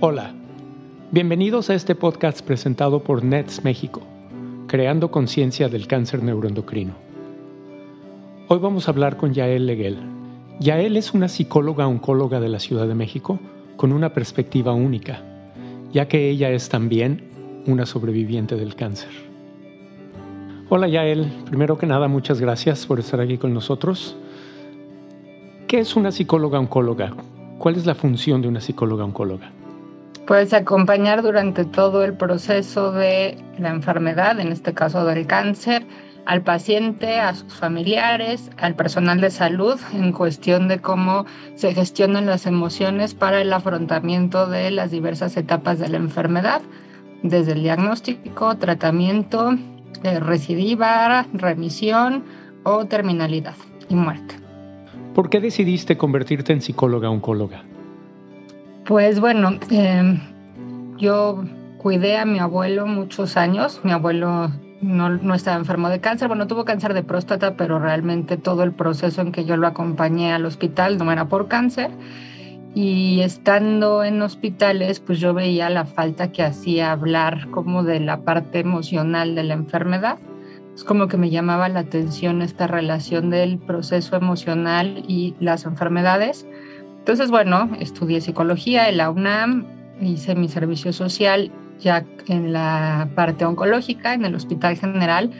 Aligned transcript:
Hola, 0.00 0.30
bienvenidos 1.10 1.70
a 1.70 1.74
este 1.74 1.96
podcast 1.96 2.42
presentado 2.42 3.02
por 3.02 3.24
NETS 3.24 3.64
México, 3.64 4.00
creando 4.68 5.10
conciencia 5.10 5.68
del 5.68 5.88
cáncer 5.88 6.22
neuroendocrino. 6.22 6.92
Hoy 8.46 8.60
vamos 8.60 8.86
a 8.86 8.92
hablar 8.92 9.16
con 9.16 9.34
Yael 9.34 9.66
Leguel. 9.66 9.98
Yael 10.60 10.96
es 10.96 11.14
una 11.14 11.26
psicóloga 11.26 11.88
oncóloga 11.88 12.38
de 12.38 12.48
la 12.48 12.60
Ciudad 12.60 12.86
de 12.86 12.94
México 12.94 13.40
con 13.76 13.92
una 13.92 14.12
perspectiva 14.12 14.72
única, 14.72 15.20
ya 15.92 16.06
que 16.06 16.30
ella 16.30 16.50
es 16.50 16.68
también 16.68 17.24
una 17.66 17.84
sobreviviente 17.84 18.54
del 18.54 18.76
cáncer. 18.76 19.10
Hola 20.68 20.86
Yael, 20.86 21.26
primero 21.46 21.76
que 21.76 21.86
nada 21.86 22.06
muchas 22.06 22.40
gracias 22.40 22.86
por 22.86 23.00
estar 23.00 23.20
aquí 23.20 23.36
con 23.36 23.52
nosotros. 23.52 24.16
¿Qué 25.66 25.80
es 25.80 25.96
una 25.96 26.12
psicóloga 26.12 26.60
oncóloga? 26.60 27.14
¿Cuál 27.58 27.74
es 27.74 27.84
la 27.84 27.96
función 27.96 28.40
de 28.42 28.46
una 28.46 28.60
psicóloga 28.60 29.04
oncóloga? 29.04 29.57
Puedes 30.28 30.52
acompañar 30.52 31.22
durante 31.22 31.64
todo 31.64 32.04
el 32.04 32.12
proceso 32.12 32.92
de 32.92 33.38
la 33.58 33.70
enfermedad, 33.70 34.38
en 34.38 34.52
este 34.52 34.74
caso 34.74 35.06
del 35.06 35.26
cáncer, 35.26 35.86
al 36.26 36.42
paciente, 36.42 37.18
a 37.18 37.34
sus 37.34 37.54
familiares, 37.54 38.50
al 38.58 38.74
personal 38.74 39.22
de 39.22 39.30
salud 39.30 39.80
en 39.94 40.12
cuestión 40.12 40.68
de 40.68 40.80
cómo 40.80 41.24
se 41.54 41.72
gestionan 41.72 42.26
las 42.26 42.44
emociones 42.44 43.14
para 43.14 43.40
el 43.40 43.50
afrontamiento 43.54 44.46
de 44.46 44.70
las 44.70 44.90
diversas 44.90 45.34
etapas 45.38 45.78
de 45.78 45.88
la 45.88 45.96
enfermedad, 45.96 46.60
desde 47.22 47.52
el 47.52 47.62
diagnóstico, 47.62 48.54
tratamiento, 48.58 49.56
eh, 50.02 50.20
recidiva, 50.20 51.24
remisión 51.32 52.24
o 52.64 52.84
terminalidad 52.84 53.56
y 53.88 53.94
muerte. 53.94 54.34
¿Por 55.14 55.30
qué 55.30 55.40
decidiste 55.40 55.96
convertirte 55.96 56.52
en 56.52 56.60
psicóloga 56.60 57.08
oncóloga? 57.08 57.64
Pues 58.88 59.20
bueno, 59.20 59.50
em, 59.68 60.18
yo 60.96 61.44
cuidé 61.76 62.16
a 62.16 62.24
mi 62.24 62.38
abuelo 62.38 62.86
muchos 62.86 63.36
años. 63.36 63.82
Mi 63.84 63.92
abuelo 63.92 64.50
no, 64.80 65.10
no, 65.10 65.34
estaba 65.34 65.58
enfermo 65.58 65.90
de 65.90 66.00
cáncer, 66.00 66.28
bueno, 66.28 66.46
tuvo 66.46 66.64
cáncer 66.64 66.94
de 66.94 67.02
próstata, 67.02 67.54
pero 67.54 67.78
realmente 67.78 68.38
todo 68.38 68.62
el 68.62 68.72
proceso 68.72 69.20
en 69.20 69.30
que 69.30 69.44
yo 69.44 69.58
lo 69.58 69.66
acompañé 69.66 70.32
al 70.32 70.46
hospital 70.46 70.96
no 70.96 71.12
era 71.12 71.28
por 71.28 71.48
cáncer. 71.48 71.90
Y 72.74 73.20
estando 73.20 74.04
en 74.04 74.22
hospitales, 74.22 75.00
pues 75.00 75.20
yo 75.20 75.34
veía 75.34 75.68
la 75.68 75.84
falta 75.84 76.32
que 76.32 76.42
hacía 76.42 76.90
hablar 76.90 77.50
como 77.50 77.82
de 77.82 78.00
la 78.00 78.22
parte 78.22 78.60
emocional 78.60 79.34
de 79.34 79.44
la 79.44 79.52
enfermedad. 79.52 80.16
Es 80.74 80.82
como 80.82 81.08
que 81.08 81.18
me 81.18 81.28
llamaba 81.28 81.68
la 81.68 81.80
atención 81.80 82.40
esta 82.40 82.66
relación 82.66 83.28
del 83.28 83.58
proceso 83.58 84.16
emocional 84.16 85.04
y 85.06 85.34
las 85.40 85.66
enfermedades 85.66 86.46
entonces, 87.08 87.30
bueno, 87.30 87.70
estudié 87.80 88.20
psicología 88.20 88.90
en 88.90 88.98
la 88.98 89.08
UNAM, 89.08 89.64
hice 89.98 90.34
mi 90.34 90.46
servicio 90.46 90.92
social 90.92 91.50
ya 91.80 92.04
en 92.26 92.52
la 92.52 93.08
parte 93.14 93.46
oncológica, 93.46 94.12
en 94.12 94.26
el 94.26 94.34
Hospital 94.34 94.76
General, 94.76 95.30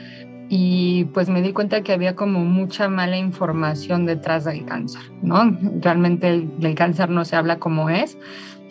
y 0.49 1.03
pues 1.13 1.29
me 1.29 1.43
di 1.43 1.53
cuenta 1.53 1.83
que 1.83 1.93
había 1.93 2.15
como 2.15 2.39
mucha 2.39 2.89
mala 2.89 3.17
información 3.17 4.07
detrás 4.07 4.45
del 4.45 4.65
cáncer, 4.65 4.99
¿no? 5.21 5.55
Realmente 5.79 6.47
del 6.57 6.73
cáncer 6.73 7.11
no 7.11 7.23
se 7.23 7.35
habla 7.35 7.59
como 7.59 7.91
es. 7.91 8.17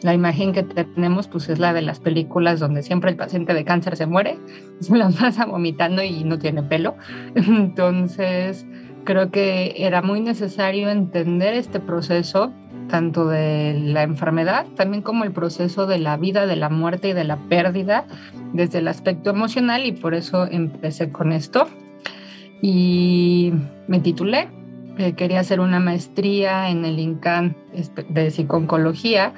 La 0.02 0.12
imagen 0.12 0.52
que 0.52 0.64
tenemos 0.64 1.28
pues 1.28 1.48
es 1.50 1.60
la 1.60 1.72
de 1.72 1.82
las 1.82 2.00
películas 2.00 2.58
donde 2.58 2.82
siempre 2.82 3.12
el 3.12 3.16
paciente 3.16 3.54
de 3.54 3.64
cáncer 3.64 3.96
se 3.96 4.06
muere, 4.06 4.40
se 4.80 4.96
las 4.96 5.14
pasa 5.14 5.46
vomitando 5.46 6.02
y 6.02 6.24
no 6.24 6.36
tiene 6.40 6.64
pelo. 6.64 6.96
Entonces, 7.36 8.66
creo 9.04 9.30
que 9.30 9.74
era 9.76 10.02
muy 10.02 10.20
necesario 10.20 10.90
entender 10.90 11.54
este 11.54 11.78
proceso 11.78 12.52
tanto 12.88 13.28
de 13.28 13.74
la 13.78 14.02
enfermedad, 14.02 14.66
también 14.76 15.02
como 15.02 15.24
el 15.24 15.32
proceso 15.32 15.86
de 15.86 15.98
la 15.98 16.16
vida, 16.16 16.46
de 16.46 16.56
la 16.56 16.68
muerte 16.68 17.10
y 17.10 17.12
de 17.12 17.24
la 17.24 17.36
pérdida 17.36 18.06
desde 18.52 18.78
el 18.78 18.88
aspecto 18.88 19.30
emocional 19.30 19.86
y 19.86 19.92
por 19.92 20.14
eso 20.14 20.46
empecé 20.50 21.12
con 21.12 21.32
esto. 21.32 21.68
Y 22.60 23.52
me 23.86 24.00
titulé, 24.00 24.48
eh, 24.98 25.12
quería 25.12 25.40
hacer 25.40 25.60
una 25.60 25.78
maestría 25.78 26.70
en 26.70 26.84
el 26.84 26.98
INCAN 26.98 27.56
de 28.08 28.30
psiconcología 28.30 29.32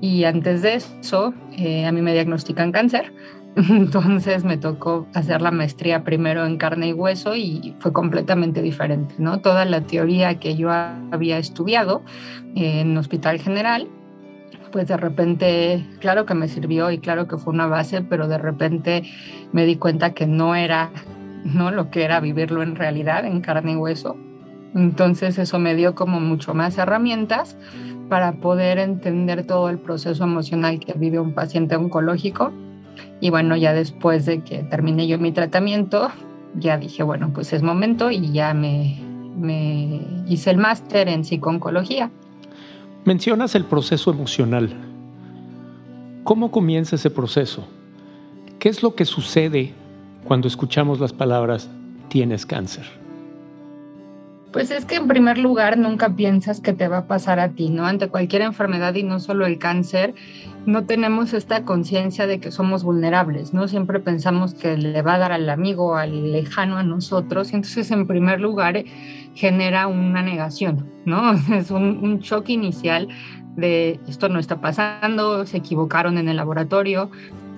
y 0.00 0.24
antes 0.24 0.62
de 0.62 0.74
eso 0.74 1.34
eh, 1.56 1.86
a 1.86 1.92
mí 1.92 2.02
me 2.02 2.12
diagnostican 2.12 2.72
cáncer 2.72 3.12
entonces 3.68 4.44
me 4.44 4.56
tocó 4.56 5.06
hacer 5.14 5.42
la 5.42 5.50
maestría 5.50 6.04
primero 6.04 6.46
en 6.46 6.56
carne 6.56 6.88
y 6.88 6.92
hueso 6.92 7.34
y 7.34 7.74
fue 7.80 7.92
completamente 7.92 8.62
diferente, 8.62 9.14
¿no? 9.18 9.40
Toda 9.40 9.64
la 9.64 9.80
teoría 9.80 10.38
que 10.38 10.56
yo 10.56 10.70
había 10.70 11.38
estudiado 11.38 12.02
en 12.54 12.96
Hospital 12.96 13.40
General, 13.40 13.88
pues 14.70 14.86
de 14.86 14.96
repente, 14.96 15.84
claro 15.98 16.26
que 16.26 16.34
me 16.34 16.46
sirvió 16.46 16.92
y 16.92 16.98
claro 16.98 17.26
que 17.26 17.38
fue 17.38 17.52
una 17.52 17.66
base, 17.66 18.02
pero 18.02 18.28
de 18.28 18.38
repente 18.38 19.02
me 19.52 19.66
di 19.66 19.76
cuenta 19.76 20.14
que 20.14 20.26
no 20.26 20.54
era, 20.54 20.90
¿no? 21.44 21.72
Lo 21.72 21.90
que 21.90 22.04
era 22.04 22.20
vivirlo 22.20 22.62
en 22.62 22.76
realidad, 22.76 23.24
en 23.24 23.40
carne 23.40 23.72
y 23.72 23.76
hueso. 23.76 24.16
Entonces 24.76 25.38
eso 25.38 25.58
me 25.58 25.74
dio 25.74 25.96
como 25.96 26.20
mucho 26.20 26.54
más 26.54 26.78
herramientas 26.78 27.56
para 28.08 28.32
poder 28.34 28.78
entender 28.78 29.44
todo 29.44 29.68
el 29.68 29.78
proceso 29.78 30.22
emocional 30.22 30.78
que 30.78 30.92
vive 30.92 31.18
un 31.18 31.34
paciente 31.34 31.74
oncológico 31.74 32.52
y 33.20 33.30
bueno, 33.30 33.56
ya 33.56 33.72
después 33.72 34.26
de 34.26 34.42
que 34.42 34.62
terminé 34.64 35.06
yo 35.06 35.18
mi 35.18 35.32
tratamiento, 35.32 36.10
ya 36.54 36.78
dije, 36.78 37.02
bueno, 37.02 37.30
pues 37.32 37.52
es 37.52 37.62
momento 37.62 38.10
y 38.10 38.32
ya 38.32 38.54
me, 38.54 39.00
me 39.36 40.00
hice 40.26 40.50
el 40.50 40.58
máster 40.58 41.08
en 41.08 41.24
psicooncología. 41.24 42.10
Mencionas 43.04 43.54
el 43.54 43.64
proceso 43.64 44.10
emocional. 44.10 44.74
¿Cómo 46.24 46.50
comienza 46.50 46.96
ese 46.96 47.10
proceso? 47.10 47.66
¿Qué 48.58 48.68
es 48.68 48.82
lo 48.82 48.94
que 48.94 49.06
sucede 49.06 49.72
cuando 50.24 50.48
escuchamos 50.48 51.00
las 51.00 51.12
palabras 51.12 51.70
tienes 52.08 52.44
cáncer? 52.44 52.99
Pues 54.52 54.72
es 54.72 54.84
que 54.84 54.96
en 54.96 55.06
primer 55.06 55.38
lugar 55.38 55.78
nunca 55.78 56.16
piensas 56.16 56.60
que 56.60 56.72
te 56.72 56.88
va 56.88 56.98
a 56.98 57.06
pasar 57.06 57.38
a 57.38 57.50
ti, 57.50 57.70
¿no? 57.70 57.86
Ante 57.86 58.08
cualquier 58.08 58.42
enfermedad 58.42 58.94
y 58.96 59.04
no 59.04 59.20
solo 59.20 59.46
el 59.46 59.58
cáncer, 59.58 60.14
no 60.66 60.86
tenemos 60.86 61.32
esta 61.34 61.64
conciencia 61.64 62.26
de 62.26 62.40
que 62.40 62.50
somos 62.50 62.82
vulnerables, 62.82 63.54
¿no? 63.54 63.68
Siempre 63.68 64.00
pensamos 64.00 64.54
que 64.54 64.76
le 64.76 65.02
va 65.02 65.14
a 65.14 65.18
dar 65.18 65.32
al 65.32 65.48
amigo, 65.48 65.96
al 65.96 66.32
lejano 66.32 66.78
a 66.78 66.82
nosotros, 66.82 67.52
y 67.52 67.56
entonces 67.56 67.92
en 67.92 68.08
primer 68.08 68.40
lugar 68.40 68.82
genera 69.34 69.86
una 69.86 70.22
negación, 70.22 70.90
¿no? 71.04 71.32
Es 71.54 71.70
un, 71.70 72.18
shock 72.18 72.48
inicial 72.48 73.08
de 73.56 74.00
esto 74.08 74.28
no 74.28 74.40
está 74.40 74.60
pasando, 74.60 75.46
se 75.46 75.58
equivocaron 75.58 76.18
en 76.18 76.28
el 76.28 76.36
laboratorio, 76.36 77.10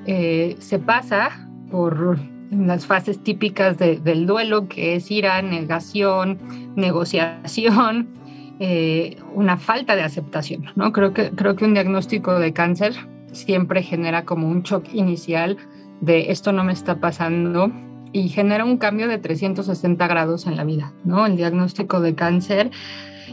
eh, 0.06 0.56
se 0.58 0.78
pasa 0.78 1.48
por 1.70 2.18
las 2.52 2.86
fases 2.86 3.22
típicas 3.22 3.78
del 3.78 4.26
duelo, 4.26 4.68
que 4.68 4.94
es 4.94 5.10
ira, 5.10 5.40
negación, 5.42 6.38
negociación, 6.76 8.08
eh, 8.60 9.16
una 9.34 9.56
falta 9.56 9.96
de 9.96 10.02
aceptación. 10.02 10.66
¿no? 10.76 10.92
Creo, 10.92 11.12
que, 11.12 11.30
creo 11.30 11.56
que 11.56 11.64
un 11.64 11.74
diagnóstico 11.74 12.38
de 12.38 12.52
cáncer 12.52 12.94
siempre 13.32 13.82
genera 13.82 14.24
como 14.24 14.48
un 14.48 14.62
shock 14.62 14.92
inicial 14.92 15.56
de 16.00 16.30
esto 16.30 16.52
no 16.52 16.64
me 16.64 16.72
está 16.72 17.00
pasando 17.00 17.72
y 18.12 18.28
genera 18.28 18.64
un 18.64 18.76
cambio 18.76 19.08
de 19.08 19.18
360 19.18 20.06
grados 20.06 20.46
en 20.46 20.56
la 20.56 20.64
vida. 20.64 20.92
¿no? 21.04 21.24
El 21.24 21.36
diagnóstico 21.36 22.00
de 22.00 22.14
cáncer 22.14 22.70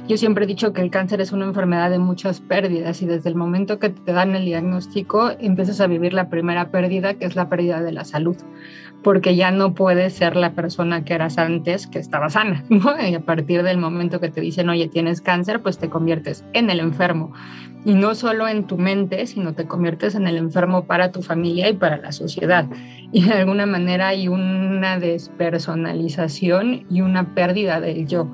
yo 0.07 0.17
siempre 0.17 0.45
he 0.45 0.47
dicho 0.47 0.73
que 0.73 0.81
el 0.81 0.91
cáncer 0.91 1.21
es 1.21 1.31
una 1.31 1.45
enfermedad 1.45 1.89
de 1.89 1.99
muchas 1.99 2.41
pérdidas 2.41 3.01
y 3.01 3.05
desde 3.05 3.29
el 3.29 3.35
momento 3.35 3.79
que 3.79 3.89
te 3.89 4.13
dan 4.13 4.35
el 4.35 4.45
diagnóstico 4.45 5.31
empiezas 5.39 5.81
a 5.81 5.87
vivir 5.87 6.13
la 6.13 6.29
primera 6.29 6.71
pérdida, 6.71 7.13
que 7.13 7.25
es 7.25 7.35
la 7.35 7.49
pérdida 7.49 7.81
de 7.81 7.91
la 7.91 8.05
salud, 8.05 8.37
porque 9.03 9.35
ya 9.35 9.51
no 9.51 9.73
puedes 9.73 10.13
ser 10.13 10.35
la 10.35 10.53
persona 10.53 11.05
que 11.05 11.13
eras 11.13 11.37
antes, 11.37 11.87
que 11.87 11.99
estaba 11.99 12.29
sana. 12.29 12.63
Y 13.09 13.15
a 13.15 13.21
partir 13.21 13.63
del 13.63 13.77
momento 13.77 14.19
que 14.19 14.29
te 14.29 14.41
dicen, 14.41 14.69
oye, 14.69 14.87
tienes 14.87 15.21
cáncer, 15.21 15.61
pues 15.61 15.77
te 15.77 15.89
conviertes 15.89 16.43
en 16.53 16.69
el 16.69 16.79
enfermo. 16.79 17.31
Y 17.85 17.93
no 17.93 18.13
solo 18.13 18.47
en 18.47 18.67
tu 18.67 18.77
mente, 18.77 19.25
sino 19.25 19.53
te 19.53 19.65
conviertes 19.65 20.15
en 20.15 20.27
el 20.27 20.35
enfermo 20.35 20.85
para 20.85 21.11
tu 21.11 21.21
familia 21.21 21.69
y 21.69 21.73
para 21.73 21.97
la 21.97 22.11
sociedad. 22.11 22.65
Y 23.11 23.23
de 23.23 23.33
alguna 23.33 23.65
manera 23.65 24.09
hay 24.09 24.27
una 24.27 24.99
despersonalización 24.99 26.85
y 26.89 27.01
una 27.01 27.33
pérdida 27.33 27.79
del 27.79 28.05
yo. 28.05 28.29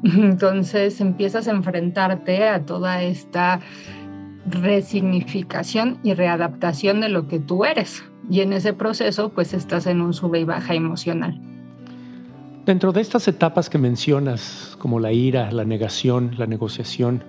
Entonces 0.04 1.00
empiezas 1.00 1.48
a 1.48 1.52
enfrentarte 1.52 2.48
a 2.48 2.64
toda 2.64 3.02
esta 3.02 3.60
resignificación 4.46 5.98
y 6.02 6.14
readaptación 6.14 7.00
de 7.00 7.08
lo 7.08 7.28
que 7.28 7.38
tú 7.38 7.64
eres. 7.64 8.02
Y 8.30 8.40
en 8.40 8.52
ese 8.52 8.72
proceso 8.72 9.30
pues 9.30 9.52
estás 9.54 9.86
en 9.86 10.00
un 10.00 10.14
sube 10.14 10.40
y 10.40 10.44
baja 10.44 10.74
emocional. 10.74 11.40
Dentro 12.64 12.92
de 12.92 13.00
estas 13.00 13.26
etapas 13.26 13.68
que 13.68 13.78
mencionas, 13.78 14.76
como 14.78 15.00
la 15.00 15.12
ira, 15.12 15.50
la 15.50 15.64
negación, 15.64 16.32
la 16.36 16.46
negociación, 16.46 17.24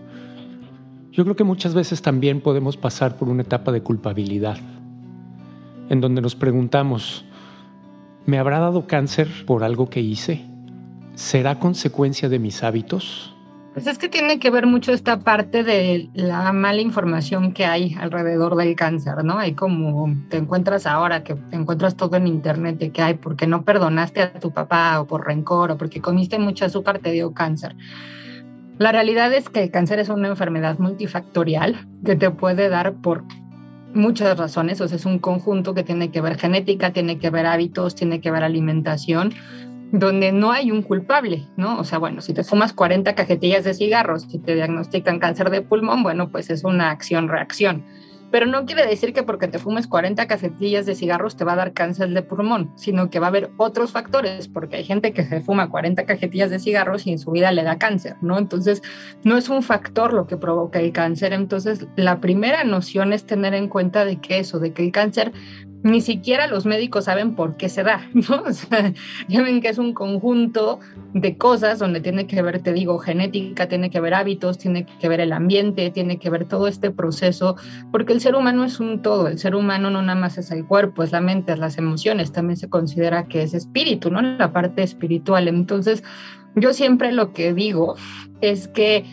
yo 1.11 1.23
creo 1.23 1.35
que 1.35 1.43
muchas 1.43 1.73
veces 1.73 2.01
también 2.01 2.41
podemos 2.41 2.77
pasar 2.77 3.17
por 3.17 3.27
una 3.27 3.41
etapa 3.41 3.71
de 3.71 3.81
culpabilidad, 3.81 4.57
en 5.89 5.99
donde 5.99 6.21
nos 6.21 6.35
preguntamos, 6.35 7.25
¿me 8.25 8.37
habrá 8.37 8.59
dado 8.59 8.87
cáncer 8.87 9.27
por 9.45 9.63
algo 9.63 9.89
que 9.89 10.01
hice? 10.01 10.50
¿Será 11.21 11.59
consecuencia 11.59 12.29
de 12.29 12.39
mis 12.39 12.63
hábitos? 12.63 13.35
Pues 13.75 13.85
es 13.85 13.99
que 13.99 14.09
tiene 14.09 14.39
que 14.39 14.49
ver 14.49 14.65
mucho 14.65 14.91
esta 14.91 15.19
parte 15.19 15.63
de 15.63 16.09
la 16.15 16.51
mala 16.51 16.81
información 16.81 17.53
que 17.53 17.63
hay 17.63 17.93
alrededor 17.93 18.55
del 18.55 18.75
cáncer, 18.75 19.23
¿no? 19.23 19.37
Hay 19.37 19.53
como 19.53 20.15
te 20.29 20.37
encuentras 20.37 20.87
ahora, 20.87 21.23
que 21.23 21.35
te 21.35 21.55
encuentras 21.55 21.95
todo 21.95 22.17
en 22.17 22.25
internet 22.25 22.79
de 22.79 22.89
que 22.89 23.03
hay 23.03 23.13
porque 23.13 23.45
no 23.45 23.63
perdonaste 23.63 24.23
a 24.23 24.33
tu 24.33 24.49
papá 24.49 24.99
o 24.99 25.05
por 25.05 25.27
rencor 25.27 25.69
o 25.69 25.77
porque 25.77 26.01
comiste 26.01 26.39
mucho 26.39 26.65
azúcar 26.65 26.97
te 26.97 27.11
dio 27.11 27.35
cáncer. 27.35 27.75
La 28.79 28.91
realidad 28.91 29.31
es 29.31 29.47
que 29.47 29.61
el 29.61 29.69
cáncer 29.69 29.99
es 29.99 30.09
una 30.09 30.27
enfermedad 30.27 30.79
multifactorial 30.79 31.87
que 32.03 32.15
te 32.15 32.31
puede 32.31 32.67
dar 32.67 32.95
por 32.95 33.25
muchas 33.93 34.35
razones, 34.39 34.81
o 34.81 34.87
sea, 34.87 34.97
es 34.97 35.05
un 35.05 35.19
conjunto 35.19 35.75
que 35.75 35.83
tiene 35.83 36.09
que 36.09 36.19
ver 36.19 36.39
genética, 36.39 36.93
tiene 36.93 37.19
que 37.19 37.29
ver 37.29 37.45
hábitos, 37.45 37.93
tiene 37.93 38.21
que 38.21 38.31
ver 38.31 38.43
alimentación, 38.43 39.33
donde 39.91 40.31
no 40.31 40.51
hay 40.51 40.71
un 40.71 40.81
culpable, 40.81 41.47
¿no? 41.57 41.79
O 41.79 41.83
sea, 41.83 41.97
bueno, 41.97 42.21
si 42.21 42.33
te 42.33 42.43
fumas 42.43 42.73
40 42.73 43.13
cajetillas 43.13 43.63
de 43.63 43.73
cigarros 43.73 44.25
y 44.29 44.39
te 44.39 44.55
diagnostican 44.55 45.19
cáncer 45.19 45.49
de 45.49 45.61
pulmón, 45.61 46.03
bueno, 46.03 46.29
pues 46.29 46.49
es 46.49 46.63
una 46.63 46.91
acción-reacción. 46.91 47.83
Pero 48.31 48.45
no 48.45 48.65
quiere 48.65 48.87
decir 48.87 49.11
que 49.11 49.23
porque 49.23 49.49
te 49.49 49.59
fumes 49.59 49.87
40 49.87 50.25
cajetillas 50.25 50.85
de 50.85 50.95
cigarros 50.95 51.35
te 51.35 51.43
va 51.43 51.51
a 51.51 51.57
dar 51.57 51.73
cáncer 51.73 52.09
de 52.11 52.21
pulmón, 52.21 52.71
sino 52.77 53.09
que 53.09 53.19
va 53.19 53.27
a 53.27 53.29
haber 53.29 53.51
otros 53.57 53.91
factores, 53.91 54.47
porque 54.47 54.77
hay 54.77 54.85
gente 54.85 55.11
que 55.11 55.25
se 55.25 55.41
fuma 55.41 55.69
40 55.69 56.05
cajetillas 56.05 56.49
de 56.49 56.59
cigarros 56.59 57.05
y 57.05 57.11
en 57.11 57.19
su 57.19 57.31
vida 57.31 57.51
le 57.51 57.63
da 57.63 57.77
cáncer, 57.77 58.15
¿no? 58.21 58.37
Entonces, 58.37 58.81
no 59.25 59.35
es 59.35 59.49
un 59.49 59.61
factor 59.61 60.13
lo 60.13 60.27
que 60.27 60.37
provoca 60.37 60.79
el 60.79 60.93
cáncer. 60.93 61.33
Entonces, 61.33 61.87
la 61.97 62.21
primera 62.21 62.63
noción 62.63 63.11
es 63.11 63.25
tener 63.25 63.53
en 63.53 63.67
cuenta 63.67 64.05
de 64.05 64.21
que 64.21 64.39
eso, 64.39 64.59
de 64.59 64.71
que 64.71 64.85
el 64.85 64.93
cáncer 64.93 65.33
ni 65.83 66.01
siquiera 66.01 66.47
los 66.47 66.65
médicos 66.65 67.05
saben 67.05 67.35
por 67.35 67.57
qué 67.57 67.69
se 67.69 67.83
da, 67.83 68.07
¿no? 68.13 68.43
O 68.43 68.53
sea, 68.53 68.93
ya 69.27 69.41
ven 69.41 69.61
que 69.61 69.69
es 69.69 69.77
un 69.77 69.93
conjunto 69.93 70.79
de 71.13 71.37
cosas 71.37 71.79
donde 71.79 72.01
tiene 72.01 72.27
que 72.27 72.41
ver, 72.41 72.61
te 72.61 72.73
digo, 72.73 72.99
genética, 72.99 73.67
tiene 73.67 73.89
que 73.89 73.99
ver 73.99 74.13
hábitos, 74.13 74.57
tiene 74.57 74.85
que 74.85 75.09
ver 75.09 75.19
el 75.19 75.33
ambiente, 75.33 75.89
tiene 75.89 76.19
que 76.19 76.29
ver 76.29 76.47
todo 76.47 76.67
este 76.67 76.91
proceso, 76.91 77.55
porque 77.91 78.13
el 78.13 78.21
ser 78.21 78.35
humano 78.35 78.63
es 78.63 78.79
un 78.79 79.01
todo, 79.01 79.27
el 79.27 79.39
ser 79.39 79.55
humano 79.55 79.89
no 79.89 80.01
nada 80.01 80.19
más 80.19 80.37
es 80.37 80.51
el 80.51 80.65
cuerpo, 80.65 81.03
es 81.03 81.11
la 81.11 81.21
mente, 81.21 81.53
es 81.53 81.59
las 81.59 81.77
emociones, 81.77 82.31
también 82.31 82.57
se 82.57 82.69
considera 82.69 83.27
que 83.27 83.43
es 83.43 83.53
espíritu, 83.53 84.11
¿no? 84.11 84.21
La 84.21 84.53
parte 84.53 84.83
espiritual. 84.83 85.47
Entonces, 85.47 86.03
yo 86.55 86.73
siempre 86.73 87.11
lo 87.11 87.33
que 87.33 87.53
digo 87.53 87.95
es 88.41 88.67
que 88.67 89.05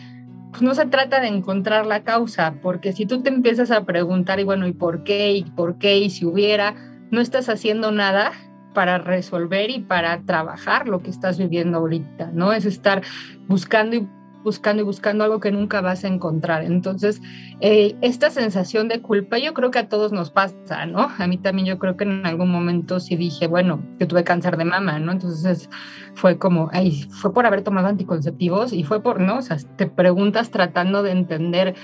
pues 0.51 0.61
no 0.61 0.73
se 0.73 0.85
trata 0.85 1.19
de 1.19 1.27
encontrar 1.27 1.85
la 1.85 2.03
causa, 2.03 2.55
porque 2.61 2.93
si 2.93 3.05
tú 3.05 3.21
te 3.21 3.29
empiezas 3.29 3.71
a 3.71 3.85
preguntar, 3.85 4.39
y 4.39 4.43
bueno, 4.43 4.67
¿y 4.67 4.73
por 4.73 5.03
qué? 5.03 5.31
¿Y 5.31 5.43
por 5.43 5.77
qué? 5.77 5.97
¿Y 5.99 6.09
si 6.09 6.25
hubiera? 6.25 6.75
No 7.11 7.21
estás 7.21 7.49
haciendo 7.49 7.91
nada 7.91 8.31
para 8.73 8.97
resolver 8.97 9.69
y 9.69 9.79
para 9.79 10.21
trabajar 10.21 10.87
lo 10.87 11.01
que 11.01 11.09
estás 11.09 11.37
viviendo 11.37 11.77
ahorita, 11.77 12.31
¿no? 12.33 12.53
Es 12.53 12.65
estar 12.65 13.01
buscando 13.47 13.95
y 13.95 14.07
buscando 14.43 14.81
y 14.81 14.85
buscando 14.85 15.23
algo 15.23 15.39
que 15.39 15.51
nunca 15.51 15.81
vas 15.81 16.03
a 16.03 16.07
encontrar. 16.07 16.63
Entonces, 16.63 17.21
eh, 17.61 17.95
esta 18.01 18.29
sensación 18.29 18.87
de 18.87 19.01
culpa, 19.01 19.37
yo 19.37 19.53
creo 19.53 19.71
que 19.71 19.79
a 19.79 19.89
todos 19.89 20.11
nos 20.11 20.31
pasa, 20.31 20.85
¿no? 20.85 21.09
A 21.17 21.27
mí 21.27 21.37
también 21.37 21.67
yo 21.67 21.79
creo 21.79 21.97
que 21.97 22.05
en 22.05 22.25
algún 22.25 22.51
momento 22.51 22.99
sí 22.99 23.15
dije, 23.15 23.47
bueno, 23.47 23.81
que 23.97 24.05
tuve 24.05 24.23
cáncer 24.23 24.57
de 24.57 24.65
mama, 24.65 24.99
¿no? 24.99 25.11
Entonces 25.11 25.69
fue 26.15 26.37
como, 26.37 26.69
ay, 26.71 27.03
fue 27.09 27.33
por 27.33 27.45
haber 27.45 27.63
tomado 27.63 27.87
anticonceptivos 27.87 28.73
y 28.73 28.83
fue 28.83 29.01
por, 29.01 29.19
¿no? 29.19 29.37
O 29.37 29.41
sea, 29.41 29.57
te 29.75 29.87
preguntas 29.87 30.51
tratando 30.51 31.03
de 31.03 31.11
entender 31.11 31.75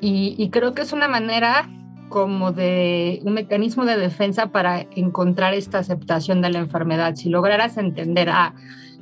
y, 0.00 0.34
y 0.38 0.50
creo 0.50 0.74
que 0.74 0.82
es 0.82 0.92
una 0.92 1.08
manera 1.08 1.68
como 2.08 2.52
de 2.52 3.20
un 3.24 3.34
mecanismo 3.34 3.84
de 3.84 3.96
defensa 3.96 4.48
para 4.48 4.86
encontrar 4.94 5.54
esta 5.54 5.78
aceptación 5.78 6.40
de 6.40 6.50
la 6.50 6.58
enfermedad. 6.60 7.14
Si 7.16 7.28
lograras 7.28 7.76
entender, 7.76 8.28
ah, 8.30 8.54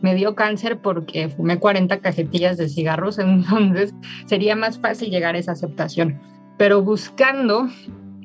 me 0.03 0.15
dio 0.15 0.35
cáncer 0.35 0.79
porque 0.79 1.29
fumé 1.29 1.59
40 1.59 2.01
cajetillas 2.01 2.57
de 2.57 2.69
cigarros, 2.69 3.19
entonces 3.21 3.95
sería 4.27 4.57
más 4.57 4.79
fácil 4.79 5.11
llegar 5.11 5.35
a 5.35 5.39
esa 5.39 5.53
aceptación. 5.53 6.21
Pero 6.57 6.83
buscando, 6.83 7.69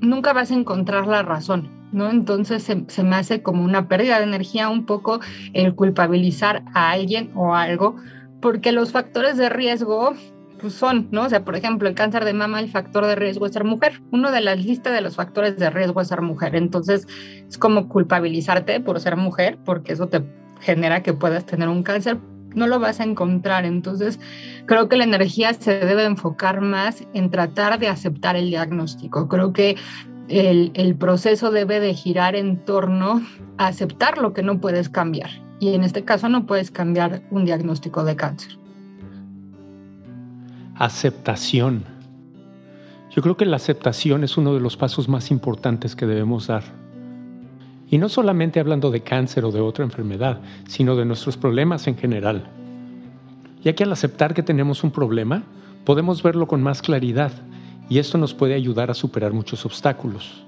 nunca 0.01 0.33
vas 0.33 0.51
a 0.51 0.55
encontrar 0.55 1.07
la 1.07 1.23
razón, 1.23 1.69
¿no? 1.91 2.09
Entonces 2.09 2.63
se, 2.63 3.03
me 3.03 3.15
hace 3.15 3.41
como 3.41 3.63
una 3.63 3.87
pérdida 3.87 4.17
de 4.17 4.25
energía 4.25 4.69
un 4.69 4.85
poco 4.85 5.19
el 5.53 5.75
culpabilizar 5.75 6.63
a 6.73 6.91
alguien 6.91 7.31
o 7.35 7.55
algo, 7.55 7.95
porque 8.41 8.71
los 8.71 8.91
factores 8.91 9.37
de 9.37 9.49
riesgo 9.49 10.13
pues 10.59 10.73
son, 10.73 11.07
¿no? 11.11 11.23
O 11.23 11.29
sea, 11.29 11.45
por 11.45 11.55
ejemplo, 11.55 11.87
el 11.87 11.95
cáncer 11.95 12.25
de 12.25 12.33
mama, 12.33 12.59
el 12.59 12.69
factor 12.69 13.05
de 13.05 13.15
riesgo 13.15 13.45
es 13.45 13.53
ser 13.53 13.63
mujer. 13.63 14.01
Uno 14.11 14.29
de 14.29 14.41
las 14.41 14.63
listas 14.63 14.93
de 14.93 14.99
los 14.99 15.15
factores 15.15 15.57
de 15.57 15.69
riesgo 15.69 16.01
es 16.01 16.09
ser 16.09 16.21
mujer. 16.21 16.55
Entonces, 16.55 17.07
es 17.47 17.57
como 17.57 17.87
culpabilizarte 17.87 18.81
por 18.81 18.99
ser 18.99 19.15
mujer, 19.15 19.57
porque 19.63 19.93
eso 19.93 20.07
te 20.07 20.21
genera 20.59 21.03
que 21.03 21.13
puedas 21.13 21.45
tener 21.45 21.69
un 21.69 21.83
cáncer, 21.83 22.17
no 22.55 22.67
lo 22.67 22.79
vas 22.79 22.99
a 22.99 23.03
encontrar. 23.03 23.65
Entonces, 23.65 24.19
creo 24.65 24.89
que 24.89 24.97
la 24.97 25.03
energía 25.03 25.53
se 25.53 25.79
debe 25.79 26.05
enfocar 26.05 26.61
más 26.61 27.03
en 27.13 27.29
tratar 27.29 27.79
de 27.79 27.87
aceptar 27.87 28.35
el 28.35 28.49
diagnóstico. 28.49 29.27
Creo 29.27 29.53
que 29.53 29.75
el, 30.27 30.71
el, 30.75 30.95
proceso 30.95 31.51
debe 31.51 31.79
de 31.79 31.93
girar 31.93 32.35
en 32.35 32.57
torno 32.63 33.21
a 33.57 33.67
aceptar 33.67 34.19
lo 34.19 34.33
que 34.33 34.43
no 34.43 34.59
puedes 34.59 34.89
cambiar. 34.89 35.29
Y 35.59 35.73
en 35.73 35.83
este 35.83 36.05
caso 36.05 36.29
no 36.29 36.45
puedes 36.45 36.71
cambiar 36.71 37.23
un 37.31 37.45
diagnóstico 37.45 38.03
de 38.03 38.15
cáncer. 38.15 38.57
Aceptación. 40.75 41.83
Yo 43.09 43.23
creo 43.23 43.35
que 43.35 43.45
la 43.45 43.55
aceptación 43.55 44.23
es 44.23 44.37
uno 44.37 44.53
de 44.53 44.61
los 44.61 44.77
pasos 44.77 45.09
más 45.09 45.31
importantes 45.31 45.95
que 45.95 46.05
debemos 46.05 46.47
dar 46.47 46.78
y 47.89 47.97
no 47.97 48.09
solamente 48.09 48.59
hablando 48.59 48.91
de 48.91 49.01
cáncer 49.01 49.45
o 49.45 49.51
de 49.51 49.61
otra 49.61 49.83
enfermedad, 49.83 50.39
sino 50.67 50.95
de 50.95 51.05
nuestros 51.05 51.37
problemas 51.37 51.87
en 51.87 51.97
general. 51.97 52.49
Ya 53.63 53.73
que 53.73 53.83
al 53.83 53.91
aceptar 53.91 54.33
que 54.33 54.43
tenemos 54.43 54.83
un 54.83 54.91
problema, 54.91 55.43
podemos 55.85 56.21
verlo 56.21 56.47
con 56.47 56.61
más 56.61 56.81
claridad 56.81 57.31
y 57.89 57.97
esto 57.97 58.17
nos 58.17 58.33
puede 58.33 58.53
ayudar 58.53 58.91
a 58.91 58.93
superar 58.93 59.33
muchos 59.33 59.65
obstáculos. 59.65 60.45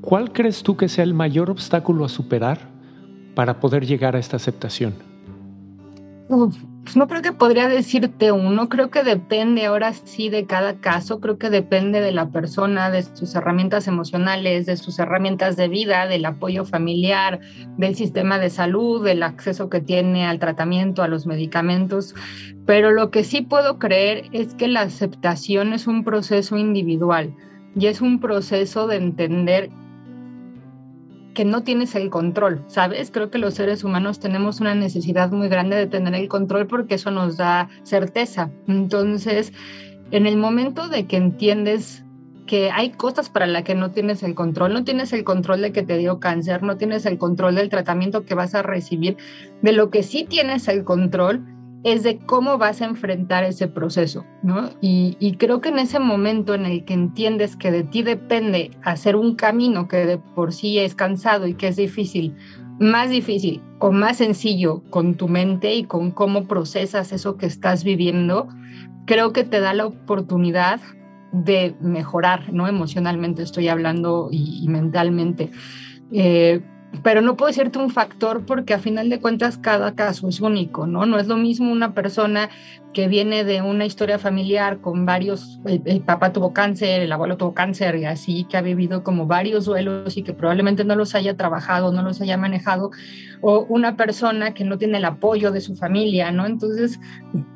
¿Cuál 0.00 0.32
crees 0.32 0.64
tú 0.64 0.76
que 0.76 0.88
sea 0.88 1.04
el 1.04 1.14
mayor 1.14 1.48
obstáculo 1.48 2.04
a 2.04 2.08
superar 2.08 2.58
para 3.36 3.60
poder 3.60 3.86
llegar 3.86 4.16
a 4.16 4.18
esta 4.18 4.36
aceptación? 4.36 4.94
Pues 6.82 6.96
no 6.96 7.06
creo 7.06 7.22
que 7.22 7.32
podría 7.32 7.68
decirte 7.68 8.32
uno, 8.32 8.68
creo 8.68 8.90
que 8.90 9.04
depende 9.04 9.66
ahora 9.66 9.92
sí 9.92 10.30
de 10.30 10.46
cada 10.46 10.80
caso, 10.80 11.20
creo 11.20 11.38
que 11.38 11.48
depende 11.48 12.00
de 12.00 12.10
la 12.10 12.30
persona, 12.30 12.90
de 12.90 13.02
sus 13.02 13.36
herramientas 13.36 13.86
emocionales, 13.86 14.66
de 14.66 14.76
sus 14.76 14.98
herramientas 14.98 15.54
de 15.56 15.68
vida, 15.68 16.08
del 16.08 16.24
apoyo 16.24 16.64
familiar, 16.64 17.38
del 17.76 17.94
sistema 17.94 18.40
de 18.40 18.50
salud, 18.50 19.04
del 19.04 19.22
acceso 19.22 19.70
que 19.70 19.80
tiene 19.80 20.26
al 20.26 20.40
tratamiento, 20.40 21.04
a 21.04 21.08
los 21.08 21.24
medicamentos. 21.24 22.16
Pero 22.66 22.90
lo 22.90 23.12
que 23.12 23.22
sí 23.22 23.42
puedo 23.42 23.78
creer 23.78 24.24
es 24.32 24.54
que 24.54 24.66
la 24.66 24.80
aceptación 24.80 25.72
es 25.74 25.86
un 25.86 26.02
proceso 26.02 26.56
individual 26.56 27.32
y 27.76 27.86
es 27.86 28.00
un 28.00 28.18
proceso 28.18 28.88
de 28.88 28.96
entender 28.96 29.70
que 31.34 31.44
no 31.44 31.62
tienes 31.62 31.94
el 31.94 32.10
control, 32.10 32.62
¿sabes? 32.66 33.10
Creo 33.10 33.30
que 33.30 33.38
los 33.38 33.54
seres 33.54 33.84
humanos 33.84 34.20
tenemos 34.20 34.60
una 34.60 34.74
necesidad 34.74 35.30
muy 35.30 35.48
grande 35.48 35.76
de 35.76 35.86
tener 35.86 36.14
el 36.14 36.28
control 36.28 36.66
porque 36.66 36.96
eso 36.96 37.10
nos 37.10 37.36
da 37.36 37.68
certeza. 37.82 38.50
Entonces, 38.68 39.52
en 40.10 40.26
el 40.26 40.36
momento 40.36 40.88
de 40.88 41.06
que 41.06 41.16
entiendes 41.16 42.04
que 42.46 42.70
hay 42.70 42.90
cosas 42.90 43.30
para 43.30 43.46
las 43.46 43.62
que 43.62 43.74
no 43.74 43.92
tienes 43.92 44.22
el 44.22 44.34
control, 44.34 44.74
no 44.74 44.84
tienes 44.84 45.12
el 45.12 45.24
control 45.24 45.62
de 45.62 45.72
que 45.72 45.82
te 45.82 45.96
dio 45.96 46.20
cáncer, 46.20 46.62
no 46.62 46.76
tienes 46.76 47.06
el 47.06 47.16
control 47.16 47.54
del 47.54 47.70
tratamiento 47.70 48.24
que 48.24 48.34
vas 48.34 48.54
a 48.54 48.62
recibir, 48.62 49.16
de 49.62 49.72
lo 49.72 49.90
que 49.90 50.02
sí 50.02 50.24
tienes 50.28 50.68
el 50.68 50.84
control 50.84 51.44
es 51.84 52.02
de 52.02 52.18
cómo 52.18 52.58
vas 52.58 52.80
a 52.80 52.84
enfrentar 52.84 53.44
ese 53.44 53.66
proceso, 53.66 54.24
¿no? 54.42 54.70
Y, 54.80 55.36
creo 55.38 55.60
que 55.60 55.70
en 55.70 55.78
ese 55.78 55.98
momento 55.98 56.54
en 56.54 56.64
el 56.66 56.84
que 56.84 56.94
entiendes 56.94 57.56
que 57.56 57.72
de 57.72 57.82
ti 57.82 58.02
depende 58.02 58.70
hacer 58.82 59.16
un 59.16 59.34
camino 59.34 59.88
que 59.88 60.06
de 60.06 60.18
por 60.18 60.52
sí 60.52 60.78
es 60.78 60.94
cansado 60.94 61.46
y 61.46 61.54
que 61.54 61.68
es 61.68 61.76
difícil, 61.76 62.36
más 62.78 63.10
difícil 63.10 63.60
o 63.80 63.90
más 63.90 64.18
sencillo 64.18 64.82
con 64.90 65.14
tu 65.14 65.28
mente 65.28 65.74
y 65.74 65.84
con 65.84 66.12
cómo 66.12 66.46
procesas 66.46 67.12
eso 67.12 67.36
que 67.36 67.46
estás 67.46 67.82
viviendo, 67.82 68.48
creo 69.04 69.32
que 69.32 69.42
te 69.44 69.60
da 69.60 69.74
la 69.74 69.86
oportunidad 69.86 70.80
de 71.32 71.74
mejorar, 71.80 72.52
¿no? 72.52 72.68
Emocionalmente 72.68 73.42
estoy 73.42 73.68
hablando 73.68 74.28
y, 74.30 74.66
mentalmente. 74.68 75.50
Eh, 76.12 76.60
pero 77.02 77.22
no 77.22 77.36
puedo 77.36 77.48
decirte 77.48 77.78
un 77.78 77.90
factor 77.90 78.44
porque 78.44 78.74
a 78.74 78.78
final 78.78 79.08
de 79.08 79.20
cuentas 79.20 79.56
cada 79.56 79.94
caso 79.94 80.28
es 80.28 80.40
único, 80.40 80.86
¿no? 80.86 81.06
No 81.06 81.18
es 81.18 81.26
lo 81.26 81.36
mismo 81.36 81.72
una 81.72 81.94
persona 81.94 82.50
que 82.92 83.08
viene 83.08 83.44
de 83.44 83.62
una 83.62 83.86
historia 83.86 84.18
familiar 84.18 84.80
con 84.80 85.06
varios, 85.06 85.58
el, 85.64 86.02
papá 86.02 86.32
tuvo 86.32 86.52
cáncer, 86.52 87.00
el 87.00 87.10
abuelo 87.10 87.38
tuvo 87.38 87.54
cáncer 87.54 87.96
y 87.96 88.04
así, 88.04 88.44
que 88.44 88.58
ha 88.58 88.60
vivido 88.60 89.02
como 89.02 89.26
varios 89.26 89.64
duelos 89.64 90.16
y 90.18 90.22
que 90.22 90.34
probablemente 90.34 90.84
no 90.84 90.94
los 90.94 91.14
haya 91.14 91.34
trabajado, 91.34 91.92
no 91.92 92.02
los 92.02 92.20
haya 92.20 92.36
manejado, 92.36 92.90
o 93.40 93.64
una 93.70 93.96
persona 93.96 94.52
que 94.52 94.64
no 94.64 94.76
tiene 94.76 94.98
el 94.98 95.06
apoyo 95.06 95.50
de 95.50 95.62
su 95.62 95.74
familia, 95.74 96.30
¿no? 96.30 96.44
Entonces, 96.44 97.00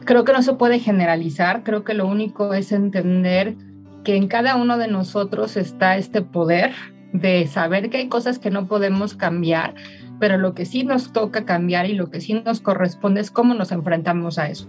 creo 0.05 0.25
que 0.25 0.33
no 0.33 0.43
se 0.43 0.55
puede 0.55 0.79
generalizar, 0.79 1.63
creo 1.63 1.85
que 1.85 1.93
lo 1.93 2.07
único 2.07 2.55
es 2.55 2.73
entender 2.73 3.55
que 4.03 4.17
en 4.17 4.29
cada 4.29 4.57
uno 4.57 4.79
de 4.79 4.89
nosotros 4.89 5.59
está 5.59 5.99
este 5.99 6.23
poder 6.23 6.73
de 7.21 7.47
saber 7.47 7.91
que 7.91 7.99
hay 7.99 8.09
cosas 8.09 8.39
que 8.39 8.51
no 8.51 8.67
podemos 8.67 9.15
cambiar, 9.15 9.75
pero 10.19 10.39
lo 10.39 10.55
que 10.55 10.65
sí 10.65 10.85
nos 10.85 11.13
toca 11.13 11.45
cambiar 11.45 11.87
y 11.87 11.95
lo 11.95 12.11
que 12.11 12.21
sí 12.21 12.35
nos 12.35 12.61
corresponde 12.61 13.21
es 13.21 13.31
cómo 13.31 13.55
nos 13.55 13.73
enfrentamos 13.73 14.39
a 14.39 14.49
eso. 14.49 14.67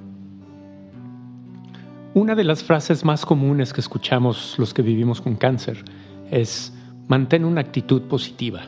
Una 2.13 2.35
de 2.35 2.43
las 2.43 2.63
frases 2.63 3.05
más 3.05 3.25
comunes 3.25 3.73
que 3.73 3.81
escuchamos 3.81 4.55
los 4.57 4.73
que 4.73 4.81
vivimos 4.81 5.21
con 5.21 5.35
cáncer 5.35 5.83
es 6.31 6.73
mantén 7.07 7.45
una 7.45 7.61
actitud 7.61 8.03
positiva. 8.03 8.61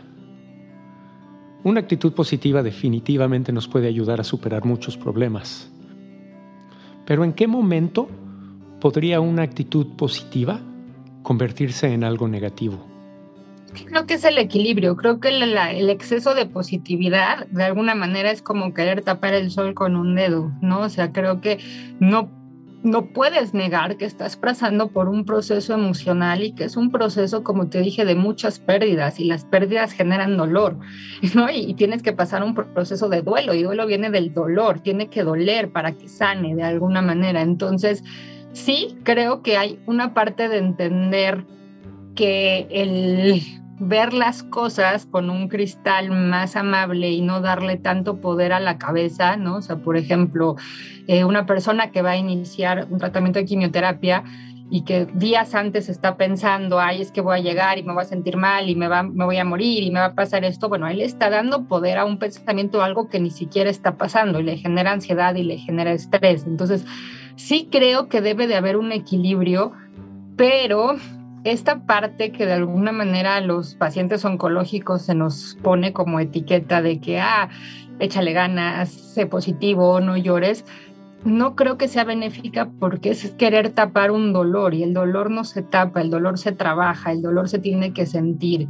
Una 1.63 1.81
actitud 1.81 2.13
positiva 2.13 2.63
definitivamente 2.63 3.51
nos 3.51 3.67
puede 3.67 3.87
ayudar 3.87 4.21
a 4.21 4.23
superar 4.23 4.65
muchos 4.65 4.97
problemas. 4.97 5.69
Pero 7.05 7.23
¿en 7.23 7.33
qué 7.33 7.47
momento 7.47 8.07
podría 8.79 9.19
una 9.19 9.41
actitud 9.41 9.87
positiva 9.97 10.61
convertirse 11.23 11.91
en 11.91 12.03
algo 12.03 12.27
negativo? 12.27 12.88
Creo 13.71 14.05
que 14.05 14.15
es 14.15 14.23
el 14.23 14.37
equilibrio, 14.37 14.95
creo 14.95 15.19
que 15.19 15.29
el 15.29 15.89
exceso 15.89 16.33
de 16.33 16.45
positividad 16.45 17.47
de 17.47 17.63
alguna 17.63 17.95
manera 17.95 18.31
es 18.31 18.41
como 18.41 18.73
querer 18.73 19.01
tapar 19.01 19.33
el 19.33 19.51
sol 19.51 19.73
con 19.73 19.95
un 19.95 20.15
dedo, 20.15 20.51
¿no? 20.61 20.81
O 20.81 20.89
sea, 20.89 21.11
creo 21.11 21.41
que 21.41 21.59
no 21.99 22.29
no 22.83 23.07
puedes 23.07 23.53
negar 23.53 23.97
que 23.97 24.05
estás 24.05 24.37
pasando 24.37 24.89
por 24.89 25.09
un 25.09 25.25
proceso 25.25 25.73
emocional 25.73 26.43
y 26.43 26.53
que 26.53 26.63
es 26.63 26.77
un 26.77 26.91
proceso, 26.91 27.43
como 27.43 27.67
te 27.67 27.81
dije, 27.81 28.05
de 28.05 28.15
muchas 28.15 28.59
pérdidas 28.59 29.19
y 29.19 29.25
las 29.25 29.43
pérdidas 29.43 29.91
generan 29.91 30.37
dolor, 30.37 30.77
¿no? 31.35 31.49
Y, 31.49 31.73
tienes 31.73 32.03
que 32.03 32.13
pasar 32.13 32.43
un 32.43 32.55
proceso 32.55 33.09
de 33.09 33.21
duelo 33.21 33.53
y 33.53 33.63
duelo 33.63 33.85
viene 33.85 34.09
del 34.09 34.33
dolor, 34.33 34.79
tiene 34.79 35.07
que 35.07 35.23
doler 35.23 35.71
para 35.71 35.93
que 35.93 36.07
sane 36.07 36.55
de 36.55 36.63
alguna 36.63 37.01
manera. 37.01 37.41
Entonces, 37.41 38.03
sí, 38.53 38.97
creo 39.03 39.41
que 39.41 39.57
hay 39.57 39.79
una 39.85 40.13
parte 40.13 40.47
de 40.47 40.57
entender 40.57 41.45
que 42.19 42.67
el 42.69 43.41
ver 43.79 44.11
las 44.11 44.43
cosas 44.43 45.05
con 45.05 45.29
un 45.29 45.47
cristal 45.47 46.11
más 46.11 46.57
amable 46.57 47.11
y 47.11 47.21
no 47.21 47.39
darle 47.39 47.77
tanto 47.77 48.19
poder 48.19 48.51
a 48.51 48.59
la 48.59 48.77
cabeza, 48.77 49.37
¿no? 49.37 49.55
O 49.55 49.61
sea, 49.61 49.77
por 49.77 49.95
ejemplo, 49.95 50.57
eh, 51.07 51.23
una 51.23 51.45
persona 51.45 51.91
que 51.91 52.01
va 52.01 52.11
a 52.11 52.17
iniciar 52.17 52.87
un 52.89 52.99
tratamiento 52.99 53.39
de 53.39 53.45
quimioterapia 53.45 54.25
y 54.69 54.81
que 54.81 55.05
días 55.13 55.55
antes 55.55 55.87
está 55.87 56.17
pensando, 56.17 56.81
ay, 56.81 57.01
es 57.01 57.13
que 57.13 57.21
voy 57.21 57.39
a 57.39 57.41
llegar 57.41 57.77
y 57.77 57.83
me 57.83 57.93
voy 57.93 58.01
a 58.01 58.05
sentir 58.05 58.35
mal 58.35 58.69
y 58.69 58.75
me, 58.75 58.89
va, 58.89 59.03
me 59.03 59.23
voy 59.23 59.37
a 59.37 59.45
morir 59.45 59.81
y 59.81 59.89
me 59.89 60.01
va 60.01 60.07
a 60.07 60.13
pasar 60.13 60.43
esto, 60.43 60.67
bueno, 60.67 60.89
él 60.89 60.99
está 60.99 61.29
dando 61.29 61.69
poder 61.69 61.99
a 61.99 62.03
un 62.03 62.19
pensamiento, 62.19 62.83
algo 62.83 63.07
que 63.07 63.21
ni 63.21 63.31
siquiera 63.31 63.69
está 63.69 63.95
pasando 63.95 64.41
y 64.41 64.43
le 64.43 64.57
genera 64.57 64.91
ansiedad 64.91 65.35
y 65.35 65.43
le 65.43 65.57
genera 65.57 65.93
estrés. 65.93 66.45
Entonces, 66.45 66.85
sí 67.37 67.69
creo 67.71 68.09
que 68.09 68.19
debe 68.19 68.45
de 68.45 68.55
haber 68.55 68.75
un 68.75 68.91
equilibrio, 68.91 69.71
pero 70.35 70.97
esta 71.43 71.85
parte 71.85 72.31
que 72.31 72.45
de 72.45 72.53
alguna 72.53 72.91
manera 72.91 73.39
los 73.41 73.75
pacientes 73.75 74.25
oncológicos 74.25 75.03
se 75.03 75.15
nos 75.15 75.57
pone 75.61 75.93
como 75.93 76.19
etiqueta 76.19 76.81
de 76.81 76.99
que, 76.99 77.19
ah, 77.19 77.49
échale 77.99 78.33
ganas, 78.33 78.89
sé 78.89 79.25
positivo, 79.25 79.99
no 80.01 80.17
llores, 80.17 80.65
no 81.25 81.55
creo 81.55 81.77
que 81.77 81.89
sea 81.89 82.05
benéfica 82.05 82.69
porque 82.79 83.09
es 83.09 83.31
querer 83.31 83.71
tapar 83.71 84.11
un 84.11 84.31
dolor 84.31 84.73
y 84.73 84.83
el 84.83 84.93
dolor 84.93 85.29
no 85.29 85.43
se 85.43 85.61
tapa, 85.61 86.01
el 86.01 86.09
dolor 86.09 86.37
se 86.37 86.53
trabaja, 86.53 87.11
el 87.11 87.21
dolor 87.21 87.49
se 87.49 87.59
tiene 87.59 87.91
que 87.91 88.05
sentir. 88.05 88.67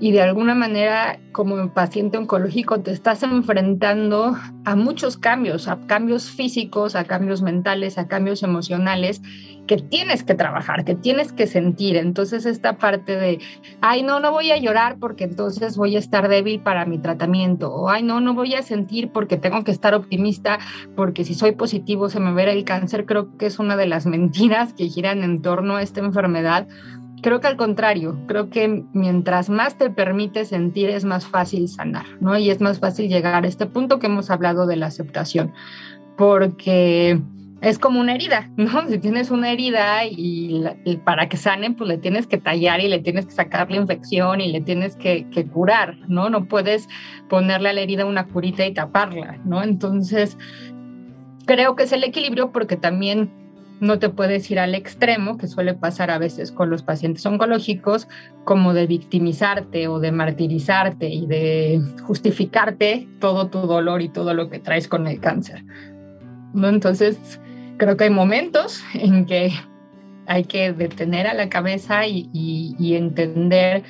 Y 0.00 0.10
de 0.10 0.22
alguna 0.22 0.54
manera, 0.56 1.20
como 1.30 1.72
paciente 1.72 2.18
oncológico, 2.18 2.80
te 2.80 2.90
estás 2.90 3.22
enfrentando 3.22 4.36
a 4.64 4.74
muchos 4.74 5.16
cambios, 5.16 5.68
a 5.68 5.78
cambios 5.86 6.28
físicos, 6.28 6.96
a 6.96 7.04
cambios 7.04 7.40
mentales, 7.40 7.98
a 7.98 8.08
cambios 8.08 8.42
emocionales 8.42 9.22
que 9.66 9.76
tienes 9.76 10.24
que 10.24 10.34
trabajar, 10.34 10.84
que 10.84 10.94
tienes 10.94 11.32
que 11.32 11.46
sentir. 11.46 11.96
Entonces 11.96 12.46
esta 12.46 12.76
parte 12.78 13.16
de, 13.16 13.38
ay, 13.80 14.02
no, 14.02 14.20
no 14.20 14.32
voy 14.32 14.50
a 14.50 14.56
llorar 14.56 14.96
porque 14.98 15.24
entonces 15.24 15.76
voy 15.76 15.96
a 15.96 15.98
estar 15.98 16.28
débil 16.28 16.60
para 16.60 16.84
mi 16.84 16.98
tratamiento, 16.98 17.72
o 17.72 17.88
ay, 17.88 18.02
no, 18.02 18.20
no 18.20 18.34
voy 18.34 18.54
a 18.54 18.62
sentir 18.62 19.10
porque 19.12 19.36
tengo 19.36 19.62
que 19.64 19.70
estar 19.70 19.94
optimista, 19.94 20.58
porque 20.96 21.24
si 21.24 21.34
soy 21.34 21.52
positivo 21.52 22.08
se 22.08 22.20
me 22.20 22.32
verá 22.32 22.52
el 22.52 22.64
cáncer, 22.64 23.06
creo 23.06 23.36
que 23.36 23.46
es 23.46 23.58
una 23.58 23.76
de 23.76 23.86
las 23.86 24.06
mentiras 24.12 24.72
que 24.72 24.88
giran 24.88 25.22
en 25.22 25.42
torno 25.42 25.76
a 25.76 25.82
esta 25.82 26.00
enfermedad. 26.00 26.66
Creo 27.22 27.40
que 27.40 27.46
al 27.46 27.56
contrario, 27.56 28.18
creo 28.26 28.50
que 28.50 28.84
mientras 28.92 29.48
más 29.48 29.78
te 29.78 29.90
permite 29.90 30.44
sentir 30.44 30.90
es 30.90 31.04
más 31.04 31.24
fácil 31.24 31.68
sanar, 31.68 32.04
¿no? 32.20 32.36
Y 32.36 32.50
es 32.50 32.60
más 32.60 32.80
fácil 32.80 33.08
llegar 33.08 33.44
a 33.44 33.46
este 33.46 33.66
punto 33.66 34.00
que 34.00 34.08
hemos 34.08 34.28
hablado 34.28 34.66
de 34.66 34.74
la 34.74 34.86
aceptación, 34.86 35.52
porque 36.16 37.22
es 37.62 37.78
como 37.78 38.00
una 38.00 38.14
herida, 38.14 38.50
¿no? 38.56 38.86
Si 38.88 38.98
tienes 38.98 39.30
una 39.30 39.52
herida 39.52 40.04
y, 40.04 40.64
para 41.04 41.28
que 41.28 41.36
sane, 41.36 41.70
pues 41.70 41.88
le 41.88 41.96
tienes 41.96 42.26
que 42.26 42.36
tallar 42.36 42.80
y 42.80 42.88
le 42.88 42.98
tienes 42.98 43.26
que 43.26 43.32
sacar 43.32 43.70
la 43.70 43.76
infección 43.76 44.40
y 44.40 44.52
le 44.52 44.60
tienes 44.60 44.96
que, 44.96 45.28
que, 45.30 45.46
curar, 45.46 45.96
¿no? 46.08 46.28
No 46.28 46.46
puedes 46.46 46.88
ponerle 47.28 47.70
a 47.70 47.72
la 47.72 47.80
herida 47.80 48.04
una 48.04 48.26
curita 48.26 48.66
y 48.66 48.74
taparla, 48.74 49.38
¿no? 49.44 49.62
Entonces, 49.62 50.36
creo 51.46 51.76
que 51.76 51.84
es 51.84 51.92
el 51.92 52.04
equilibrio 52.04 52.52
porque 52.52 52.76
también 52.76 53.30
no 53.80 53.98
te 53.98 54.08
puedes 54.10 54.48
ir 54.50 54.60
al 54.60 54.76
extremo, 54.76 55.38
que 55.38 55.48
suele 55.48 55.74
pasar 55.74 56.10
a 56.12 56.18
veces 56.18 56.52
con 56.52 56.70
los 56.70 56.84
pacientes 56.84 57.26
oncológicos, 57.26 58.06
como 58.44 58.74
de 58.74 58.86
victimizarte 58.86 59.88
o 59.88 59.98
de 59.98 60.12
martirizarte 60.12 61.08
y 61.08 61.26
de 61.26 61.80
justificarte 62.04 63.08
todo 63.18 63.48
tu 63.48 63.58
dolor 63.66 64.00
y 64.02 64.08
todo 64.08 64.34
lo 64.34 64.48
que 64.50 64.60
traes 64.60 64.86
con 64.86 65.08
el 65.08 65.18
cáncer. 65.18 65.64
¿No? 66.54 66.68
Entonces, 66.68 67.40
creo 67.76 67.96
que 67.96 68.04
hay 68.04 68.10
momentos 68.10 68.82
en 68.94 69.26
que 69.26 69.52
hay 70.26 70.44
que 70.44 70.72
detener 70.72 71.26
a 71.26 71.34
la 71.34 71.48
cabeza 71.48 72.06
y, 72.06 72.94
entender 72.94 73.82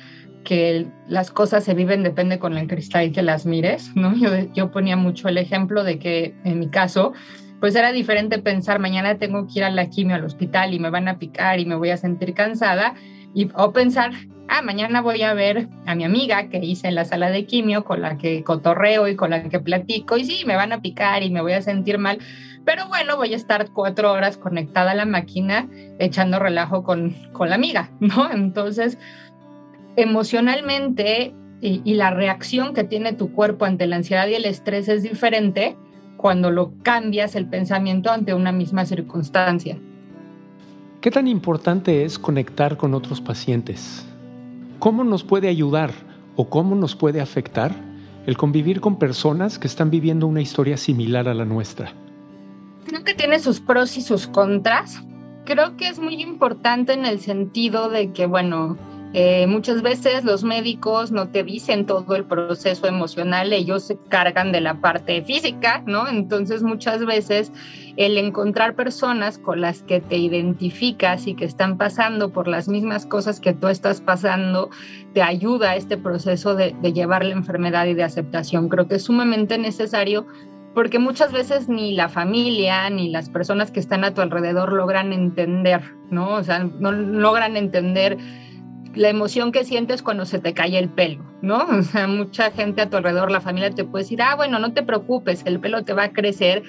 que 0.43 0.87
las 1.07 1.31
cosas 1.31 1.63
se 1.63 1.73
viven 1.73 2.03
depende 2.03 2.37
con 2.37 2.57
el 2.57 2.67
cristal 2.67 3.11
que 3.11 3.21
las 3.21 3.45
mires, 3.45 3.95
¿no? 3.95 4.13
Yo, 4.15 4.29
yo 4.53 4.71
ponía 4.71 4.97
mucho 4.97 5.29
el 5.29 5.37
ejemplo 5.37 5.83
de 5.83 5.99
que 5.99 6.35
en 6.43 6.59
mi 6.59 6.69
caso, 6.69 7.13
pues 7.61 7.75
era 7.75 7.93
diferente 7.93 8.39
pensar 8.39 8.79
mañana 8.79 9.17
tengo 9.17 9.47
que 9.47 9.59
ir 9.59 9.63
a 9.63 9.69
la 9.69 9.89
quimio 9.89 10.15
al 10.15 10.25
hospital 10.25 10.73
y 10.73 10.79
me 10.79 10.89
van 10.89 11.07
a 11.07 11.17
picar 11.17 11.59
y 11.61 11.65
me 11.65 11.75
voy 11.75 11.91
a 11.91 11.97
sentir 11.97 12.33
cansada 12.33 12.93
y, 13.33 13.49
o 13.55 13.71
pensar, 13.71 14.11
ah, 14.47 14.61
mañana 14.61 15.01
voy 15.01 15.21
a 15.23 15.33
ver 15.33 15.67
a 15.85 15.95
mi 15.95 16.03
amiga 16.03 16.49
que 16.49 16.57
hice 16.57 16.87
en 16.87 16.95
la 16.95 17.05
sala 17.05 17.29
de 17.29 17.45
quimio 17.45 17.83
con 17.83 18.01
la 18.01 18.17
que 18.17 18.43
cotorreo 18.43 19.07
y 19.07 19.15
con 19.15 19.31
la 19.31 19.43
que 19.43 19.59
platico 19.59 20.17
y 20.17 20.25
sí, 20.25 20.43
me 20.45 20.55
van 20.55 20.71
a 20.73 20.81
picar 20.81 21.23
y 21.23 21.31
me 21.31 21.41
voy 21.41 21.53
a 21.53 21.61
sentir 21.61 21.97
mal, 21.97 22.19
pero 22.65 22.87
bueno, 22.87 23.17
voy 23.17 23.33
a 23.33 23.35
estar 23.35 23.71
cuatro 23.71 24.11
horas 24.11 24.37
conectada 24.37 24.91
a 24.91 24.95
la 24.95 25.05
máquina 25.05 25.67
echando 25.99 26.39
relajo 26.39 26.83
con, 26.83 27.15
con 27.31 27.49
la 27.49 27.55
amiga, 27.55 27.91
¿no? 27.99 28.31
Entonces, 28.31 28.97
emocionalmente 29.95 31.33
y, 31.61 31.81
y 31.83 31.93
la 31.95 32.11
reacción 32.11 32.73
que 32.73 32.83
tiene 32.83 33.13
tu 33.13 33.31
cuerpo 33.31 33.65
ante 33.65 33.87
la 33.87 33.97
ansiedad 33.97 34.27
y 34.27 34.35
el 34.35 34.45
estrés 34.45 34.87
es 34.89 35.03
diferente 35.03 35.77
cuando 36.17 36.51
lo 36.51 36.73
cambias 36.83 37.35
el 37.35 37.47
pensamiento 37.47 38.09
ante 38.11 38.33
una 38.33 38.51
misma 38.51 38.85
circunstancia. 38.85 39.77
¿Qué 41.01 41.11
tan 41.11 41.27
importante 41.27 42.05
es 42.05 42.17
conectar 42.17 42.77
con 42.77 42.93
otros 42.93 43.19
pacientes? 43.19 44.05
¿Cómo 44.79 45.03
nos 45.03 45.25
puede 45.25 45.49
ayudar 45.49 45.91
o 46.37 46.49
cómo 46.49 46.75
nos 46.75 46.95
puede 46.95 47.19
afectar 47.19 47.75
el 48.25 48.37
convivir 48.37 48.79
con 48.79 48.97
personas 48.97 49.59
que 49.59 49.67
están 49.67 49.89
viviendo 49.89 50.27
una 50.27 50.39
historia 50.39 50.77
similar 50.77 51.27
a 51.27 51.33
la 51.33 51.43
nuestra? 51.43 51.93
Creo 52.85 53.03
que 53.03 53.13
tiene 53.13 53.39
sus 53.39 53.59
pros 53.59 53.97
y 53.97 54.01
sus 54.01 54.27
contras. 54.27 55.03
Creo 55.45 55.77
que 55.77 55.87
es 55.87 55.99
muy 55.99 56.21
importante 56.21 56.93
en 56.93 57.05
el 57.05 57.19
sentido 57.19 57.89
de 57.89 58.11
que, 58.11 58.25
bueno, 58.25 58.77
eh, 59.15 59.45
muchas 59.45 59.83
veces 59.83 60.23
los 60.23 60.43
médicos 60.43 61.11
no 61.11 61.29
te 61.29 61.43
dicen 61.43 61.85
todo 61.85 62.15
el 62.15 62.25
proceso 62.25 62.87
emocional, 62.87 63.53
ellos 63.53 63.83
se 63.83 63.95
cargan 64.09 64.51
de 64.51 64.59
la 64.59 64.81
parte 64.81 65.21
física, 65.21 65.83
¿no? 65.85 66.07
Entonces 66.07 66.63
muchas 66.63 67.05
veces 67.05 67.51
el 67.95 68.17
encontrar 68.17 68.73
personas 68.73 69.37
con 69.37 69.61
las 69.61 69.83
que 69.83 70.01
te 70.01 70.17
identificas 70.17 71.27
y 71.27 71.35
que 71.35 71.45
están 71.45 71.77
pasando 71.77 72.31
por 72.31 72.47
las 72.47 72.67
mismas 72.67 73.05
cosas 73.05 73.39
que 73.39 73.53
tú 73.53 73.67
estás 73.67 74.01
pasando, 74.01 74.71
te 75.13 75.21
ayuda 75.21 75.71
a 75.71 75.75
este 75.75 75.95
proceso 75.95 76.55
de, 76.55 76.75
de 76.81 76.91
llevar 76.91 77.23
la 77.23 77.35
enfermedad 77.35 77.85
y 77.85 77.93
de 77.93 78.03
aceptación. 78.03 78.67
Creo 78.67 78.87
que 78.87 78.95
es 78.95 79.03
sumamente 79.03 79.59
necesario 79.59 80.25
porque 80.73 80.99
muchas 80.99 81.31
veces 81.31 81.69
ni 81.69 81.93
la 81.93 82.09
familia 82.09 82.89
ni 82.89 83.09
las 83.09 83.29
personas 83.29 83.71
que 83.71 83.79
están 83.79 84.03
a 84.03 84.13
tu 84.13 84.21
alrededor 84.21 84.73
logran 84.73 85.13
entender, 85.13 85.81
¿no? 86.09 86.33
O 86.35 86.43
sea, 86.43 86.63
no 86.63 86.91
logran 86.91 87.57
entender 87.57 88.17
la 88.95 89.09
emoción 89.09 89.51
que 89.51 89.63
sientes 89.63 90.03
cuando 90.03 90.25
se 90.25 90.39
te 90.39 90.53
cae 90.53 90.77
el 90.77 90.89
pelo, 90.89 91.23
¿no? 91.41 91.65
O 91.79 91.83
sea, 91.83 92.07
mucha 92.07 92.51
gente 92.51 92.81
a 92.81 92.89
tu 92.89 92.97
alrededor, 92.97 93.31
la 93.31 93.41
familia 93.41 93.71
te 93.71 93.83
puede 93.83 94.03
decir, 94.03 94.21
ah, 94.21 94.35
bueno, 94.35 94.59
no 94.59 94.73
te 94.73 94.83
preocupes, 94.83 95.43
el 95.45 95.59
pelo 95.59 95.83
te 95.83 95.93
va 95.93 96.03
a 96.03 96.13
crecer, 96.13 96.63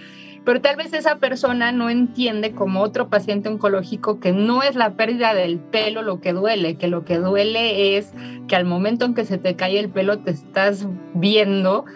pero 0.44 0.60
tal 0.60 0.76
vez 0.76 0.92
esa 0.92 1.16
persona 1.16 1.72
no 1.72 1.88
entiende 1.88 2.52
como 2.52 2.82
otro 2.82 3.08
paciente 3.08 3.48
oncológico 3.48 4.20
que 4.20 4.32
no 4.32 4.62
es 4.62 4.74
la 4.76 4.94
pérdida 4.94 5.32
del 5.32 5.58
pelo 5.58 6.02
lo 6.02 6.20
que 6.20 6.34
duele, 6.34 6.76
que 6.76 6.88
lo 6.88 7.04
que 7.04 7.18
duele 7.18 7.96
es 7.96 8.12
que 8.46 8.56
al 8.56 8.66
momento 8.66 9.06
en 9.06 9.14
que 9.14 9.24
se 9.24 9.38
te 9.38 9.56
cae 9.56 9.78
el 9.78 9.88
pelo 9.88 10.18
te 10.18 10.32
estás 10.32 10.86
viendo 11.14 11.86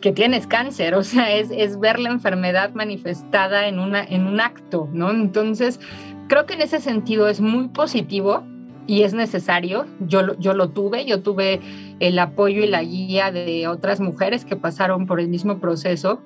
que 0.00 0.12
tienes 0.12 0.46
cáncer, 0.46 0.94
o 0.94 1.04
sea, 1.04 1.34
es, 1.34 1.50
es 1.50 1.78
ver 1.78 1.98
la 1.98 2.10
enfermedad 2.10 2.72
manifestada 2.74 3.68
en, 3.68 3.78
una, 3.78 4.02
en 4.02 4.26
un 4.26 4.40
acto, 4.40 4.88
¿no? 4.92 5.10
Entonces, 5.10 5.80
creo 6.28 6.46
que 6.46 6.54
en 6.54 6.62
ese 6.62 6.80
sentido 6.80 7.28
es 7.28 7.40
muy 7.40 7.68
positivo 7.68 8.44
y 8.86 9.02
es 9.02 9.14
necesario. 9.14 9.86
Yo, 10.00 10.36
yo 10.38 10.54
lo 10.54 10.70
tuve, 10.70 11.04
yo 11.04 11.22
tuve 11.22 11.60
el 12.00 12.18
apoyo 12.18 12.64
y 12.64 12.66
la 12.66 12.82
guía 12.82 13.30
de 13.30 13.68
otras 13.68 14.00
mujeres 14.00 14.44
que 14.44 14.56
pasaron 14.56 15.06
por 15.06 15.20
el 15.20 15.28
mismo 15.28 15.58
proceso, 15.58 16.20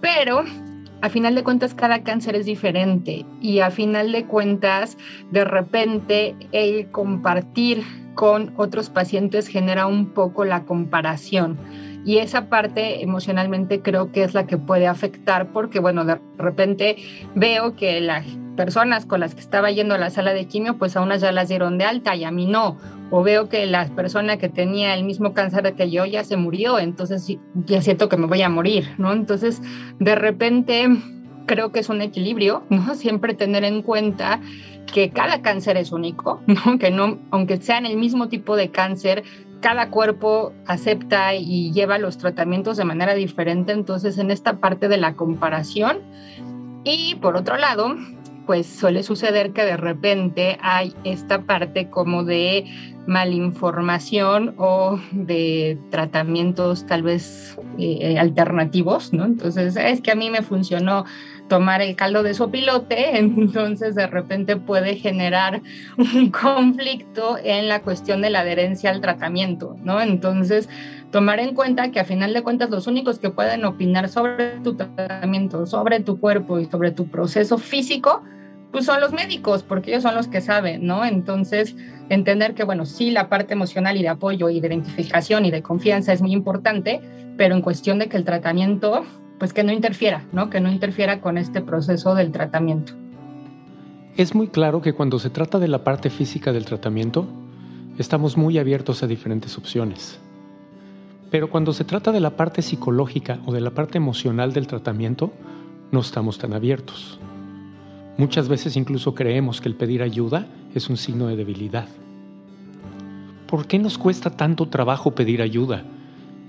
pero 0.00 0.44
a 1.00 1.08
final 1.10 1.34
de 1.34 1.44
cuentas 1.44 1.74
cada 1.74 2.02
cáncer 2.02 2.34
es 2.34 2.46
diferente 2.46 3.24
y 3.40 3.60
a 3.60 3.70
final 3.70 4.10
de 4.12 4.24
cuentas 4.24 4.96
de 5.30 5.44
repente 5.44 6.34
el 6.52 6.90
compartir 6.90 7.84
con 8.14 8.52
otros 8.56 8.90
pacientes 8.90 9.46
genera 9.46 9.86
un 9.86 10.06
poco 10.06 10.44
la 10.44 10.64
comparación. 10.64 11.56
Y 12.04 12.18
esa 12.18 12.48
parte 12.48 13.02
emocionalmente 13.02 13.82
creo 13.82 14.12
que 14.12 14.22
es 14.22 14.34
la 14.34 14.46
que 14.46 14.56
puede 14.56 14.86
afectar 14.86 15.48
porque, 15.52 15.80
bueno, 15.80 16.04
de 16.04 16.18
repente 16.38 16.96
veo 17.34 17.76
que 17.76 18.00
las 18.00 18.24
personas 18.56 19.06
con 19.06 19.20
las 19.20 19.36
que 19.36 19.40
estaba 19.40 19.70
yendo 19.70 19.94
a 19.94 19.98
la 19.98 20.10
sala 20.10 20.34
de 20.34 20.46
quimio, 20.46 20.78
pues 20.78 20.96
a 20.96 21.00
unas 21.00 21.20
ya 21.20 21.30
las 21.30 21.48
dieron 21.48 21.78
de 21.78 21.84
alta 21.84 22.16
y 22.16 22.24
a 22.24 22.30
mí 22.30 22.46
no. 22.46 22.76
O 23.10 23.22
veo 23.22 23.48
que 23.48 23.66
la 23.66 23.86
persona 23.86 24.36
que 24.36 24.48
tenía 24.48 24.94
el 24.94 25.04
mismo 25.04 25.32
cáncer 25.32 25.74
que 25.74 25.90
yo 25.90 26.04
ya 26.04 26.24
se 26.24 26.36
murió, 26.36 26.78
entonces 26.78 27.38
ya 27.66 27.80
siento 27.82 28.08
que 28.08 28.16
me 28.16 28.26
voy 28.26 28.42
a 28.42 28.48
morir, 28.48 28.88
¿no? 28.98 29.12
Entonces, 29.12 29.62
de 30.00 30.14
repente 30.14 30.88
creo 31.46 31.72
que 31.72 31.80
es 31.80 31.88
un 31.88 32.02
equilibrio, 32.02 32.64
¿no? 32.70 32.94
Siempre 32.94 33.34
tener 33.34 33.64
en 33.64 33.82
cuenta 33.82 34.40
que 34.92 35.10
cada 35.10 35.42
cáncer 35.42 35.76
es 35.76 35.92
único, 35.92 36.40
¿no? 36.46 36.78
Que 36.78 36.90
no, 36.90 37.18
aunque 37.30 37.58
sean 37.58 37.86
el 37.86 37.96
mismo 37.96 38.28
tipo 38.28 38.56
de 38.56 38.70
cáncer, 38.70 39.22
cada 39.60 39.90
cuerpo 39.90 40.52
acepta 40.66 41.34
y 41.34 41.72
lleva 41.72 41.98
los 41.98 42.18
tratamientos 42.18 42.76
de 42.76 42.84
manera 42.84 43.14
diferente, 43.14 43.72
entonces 43.72 44.18
en 44.18 44.30
esta 44.30 44.58
parte 44.58 44.88
de 44.88 44.96
la 44.96 45.14
comparación. 45.14 45.98
Y 46.84 47.16
por 47.16 47.36
otro 47.36 47.56
lado, 47.56 47.96
pues 48.46 48.66
suele 48.66 49.02
suceder 49.02 49.52
que 49.52 49.64
de 49.64 49.76
repente 49.76 50.58
hay 50.62 50.94
esta 51.04 51.42
parte 51.42 51.90
como 51.90 52.24
de 52.24 52.64
malinformación 53.06 54.54
o 54.56 54.98
de 55.12 55.78
tratamientos 55.90 56.86
tal 56.86 57.02
vez 57.02 57.58
eh, 57.78 58.18
alternativos, 58.18 59.12
¿no? 59.12 59.24
Entonces, 59.24 59.76
es 59.76 60.00
que 60.00 60.12
a 60.12 60.14
mí 60.14 60.30
me 60.30 60.42
funcionó 60.42 61.04
tomar 61.48 61.82
el 61.82 61.96
caldo 61.96 62.22
de 62.22 62.34
sopilote, 62.34 63.18
entonces 63.18 63.94
de 63.94 64.06
repente 64.06 64.56
puede 64.56 64.96
generar 64.96 65.62
un 65.96 66.30
conflicto 66.30 67.38
en 67.42 67.68
la 67.68 67.82
cuestión 67.82 68.20
de 68.22 68.30
la 68.30 68.40
adherencia 68.40 68.90
al 68.90 69.00
tratamiento, 69.00 69.76
¿no? 69.82 70.00
Entonces, 70.00 70.68
tomar 71.10 71.40
en 71.40 71.54
cuenta 71.54 71.90
que 71.90 72.00
a 72.00 72.04
final 72.04 72.32
de 72.32 72.42
cuentas 72.42 72.70
los 72.70 72.86
únicos 72.86 73.18
que 73.18 73.30
pueden 73.30 73.64
opinar 73.64 74.08
sobre 74.08 74.60
tu 74.60 74.76
tratamiento, 74.76 75.66
sobre 75.66 76.00
tu 76.00 76.20
cuerpo 76.20 76.58
y 76.58 76.66
sobre 76.66 76.92
tu 76.92 77.08
proceso 77.08 77.58
físico, 77.58 78.22
pues 78.70 78.84
son 78.84 79.00
los 79.00 79.12
médicos, 79.12 79.62
porque 79.62 79.90
ellos 79.90 80.02
son 80.02 80.14
los 80.14 80.28
que 80.28 80.42
saben, 80.42 80.86
¿no? 80.86 81.04
Entonces, 81.04 81.74
entender 82.10 82.54
que, 82.54 82.64
bueno, 82.64 82.84
sí, 82.84 83.10
la 83.10 83.30
parte 83.30 83.54
emocional 83.54 83.96
y 83.96 84.02
de 84.02 84.08
apoyo 84.08 84.50
y 84.50 84.60
de 84.60 84.68
identificación 84.68 85.46
y 85.46 85.50
de 85.50 85.62
confianza 85.62 86.12
es 86.12 86.20
muy 86.20 86.32
importante, 86.32 87.00
pero 87.38 87.54
en 87.54 87.62
cuestión 87.62 87.98
de 87.98 88.08
que 88.08 88.18
el 88.18 88.24
tratamiento, 88.24 89.06
pues 89.38 89.52
que 89.52 89.62
no 89.62 89.72
interfiera, 89.72 90.24
¿no? 90.32 90.50
Que 90.50 90.60
no 90.60 90.70
interfiera 90.70 91.20
con 91.20 91.38
este 91.38 91.60
proceso 91.60 92.14
del 92.14 92.32
tratamiento. 92.32 92.92
Es 94.16 94.34
muy 94.34 94.48
claro 94.48 94.80
que 94.80 94.94
cuando 94.94 95.18
se 95.18 95.30
trata 95.30 95.58
de 95.58 95.68
la 95.68 95.84
parte 95.84 96.10
física 96.10 96.52
del 96.52 96.64
tratamiento, 96.64 97.26
estamos 97.98 98.36
muy 98.36 98.58
abiertos 98.58 99.02
a 99.02 99.06
diferentes 99.06 99.56
opciones. 99.56 100.18
Pero 101.30 101.50
cuando 101.50 101.72
se 101.72 101.84
trata 101.84 102.10
de 102.10 102.20
la 102.20 102.30
parte 102.30 102.62
psicológica 102.62 103.38
o 103.46 103.52
de 103.52 103.60
la 103.60 103.70
parte 103.70 103.98
emocional 103.98 104.52
del 104.52 104.66
tratamiento, 104.66 105.32
no 105.92 106.00
estamos 106.00 106.38
tan 106.38 106.52
abiertos. 106.52 107.20
Muchas 108.16 108.48
veces 108.48 108.76
incluso 108.76 109.14
creemos 109.14 109.60
que 109.60 109.68
el 109.68 109.76
pedir 109.76 110.02
ayuda 110.02 110.46
es 110.74 110.90
un 110.90 110.96
signo 110.96 111.28
de 111.28 111.36
debilidad. 111.36 111.86
¿Por 113.46 113.66
qué 113.66 113.78
nos 113.78 113.98
cuesta 113.98 114.30
tanto 114.30 114.68
trabajo 114.68 115.12
pedir 115.12 115.40
ayuda? 115.40 115.84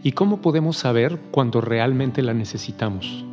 ¿Y 0.03 0.13
cómo 0.13 0.41
podemos 0.41 0.77
saber 0.77 1.19
cuando 1.31 1.61
realmente 1.61 2.21
la 2.21 2.33
necesitamos? 2.33 3.25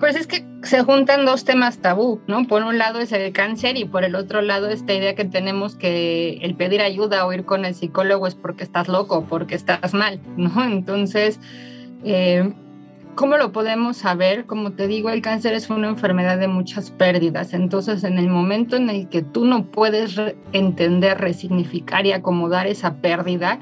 Pues 0.00 0.14
es 0.14 0.26
que 0.26 0.46
se 0.62 0.82
juntan 0.82 1.24
dos 1.24 1.44
temas 1.44 1.78
tabú, 1.78 2.20
¿no? 2.28 2.46
Por 2.46 2.62
un 2.62 2.78
lado 2.78 3.00
es 3.00 3.10
el 3.10 3.32
cáncer 3.32 3.76
y 3.76 3.84
por 3.84 4.04
el 4.04 4.14
otro 4.14 4.42
lado 4.42 4.68
esta 4.68 4.94
idea 4.94 5.14
que 5.14 5.24
tenemos 5.24 5.74
que 5.74 6.38
el 6.42 6.54
pedir 6.54 6.82
ayuda 6.82 7.26
o 7.26 7.32
ir 7.32 7.44
con 7.44 7.64
el 7.64 7.74
psicólogo 7.74 8.26
es 8.26 8.36
porque 8.36 8.62
estás 8.62 8.86
loco, 8.86 9.24
porque 9.28 9.56
estás 9.56 9.94
mal, 9.94 10.20
¿no? 10.36 10.64
Entonces, 10.64 11.40
eh, 12.04 12.52
¿Cómo 13.18 13.36
lo 13.36 13.50
podemos 13.50 13.96
saber? 13.96 14.46
Como 14.46 14.74
te 14.74 14.86
digo, 14.86 15.10
el 15.10 15.22
cáncer 15.22 15.52
es 15.52 15.68
una 15.70 15.88
enfermedad 15.88 16.38
de 16.38 16.46
muchas 16.46 16.92
pérdidas. 16.92 17.52
Entonces, 17.52 18.04
en 18.04 18.16
el 18.16 18.28
momento 18.28 18.76
en 18.76 18.88
el 18.88 19.08
que 19.08 19.22
tú 19.22 19.44
no 19.44 19.64
puedes 19.64 20.14
entender, 20.52 21.18
resignificar 21.18 22.06
y 22.06 22.12
acomodar 22.12 22.68
esa 22.68 22.98
pérdida, 22.98 23.58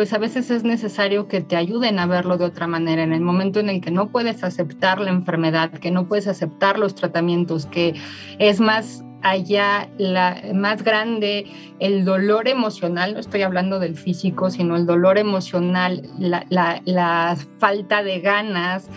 pues 0.00 0.14
a 0.14 0.18
veces 0.18 0.50
es 0.50 0.64
necesario 0.64 1.28
que 1.28 1.42
te 1.42 1.56
ayuden 1.56 1.98
a 1.98 2.06
verlo 2.06 2.38
de 2.38 2.46
otra 2.46 2.66
manera. 2.66 3.02
En 3.02 3.12
el 3.12 3.20
momento 3.20 3.60
en 3.60 3.68
el 3.68 3.82
que 3.82 3.90
no 3.90 4.08
puedes 4.08 4.42
aceptar 4.42 4.98
la 4.98 5.10
enfermedad, 5.10 5.72
que 5.72 5.90
no 5.90 6.08
puedes 6.08 6.26
aceptar 6.26 6.78
los 6.78 6.94
tratamientos, 6.94 7.66
que 7.66 8.00
es 8.38 8.60
más 8.60 9.04
allá 9.20 9.90
la 9.98 10.40
más 10.54 10.84
grande, 10.84 11.52
el 11.80 12.06
dolor 12.06 12.48
emocional, 12.48 13.12
no 13.12 13.20
estoy 13.20 13.42
hablando 13.42 13.78
del 13.78 13.94
físico, 13.94 14.48
sino 14.48 14.74
el 14.74 14.86
dolor 14.86 15.18
emocional, 15.18 16.08
la, 16.18 16.46
la, 16.48 17.36
falta 17.58 18.02
de 18.02 18.20
ganas, 18.20 18.88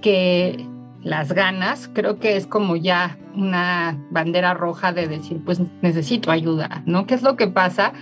que 0.00 0.66
las 1.00 1.32
ganas, 1.32 1.88
creo 1.94 2.18
que 2.18 2.34
es 2.34 2.48
como 2.48 2.74
ya 2.74 3.16
una 3.36 3.96
bandera 4.10 4.54
roja 4.54 4.92
de 4.92 5.06
decir, 5.06 5.40
pues 5.44 5.60
necesito 5.80 6.32
ayuda, 6.32 6.82
¿no? 6.86 7.06
¿Qué 7.06 7.14
es 7.14 7.22
lo 7.22 7.36
que 7.36 7.46
pasa? 7.46 7.92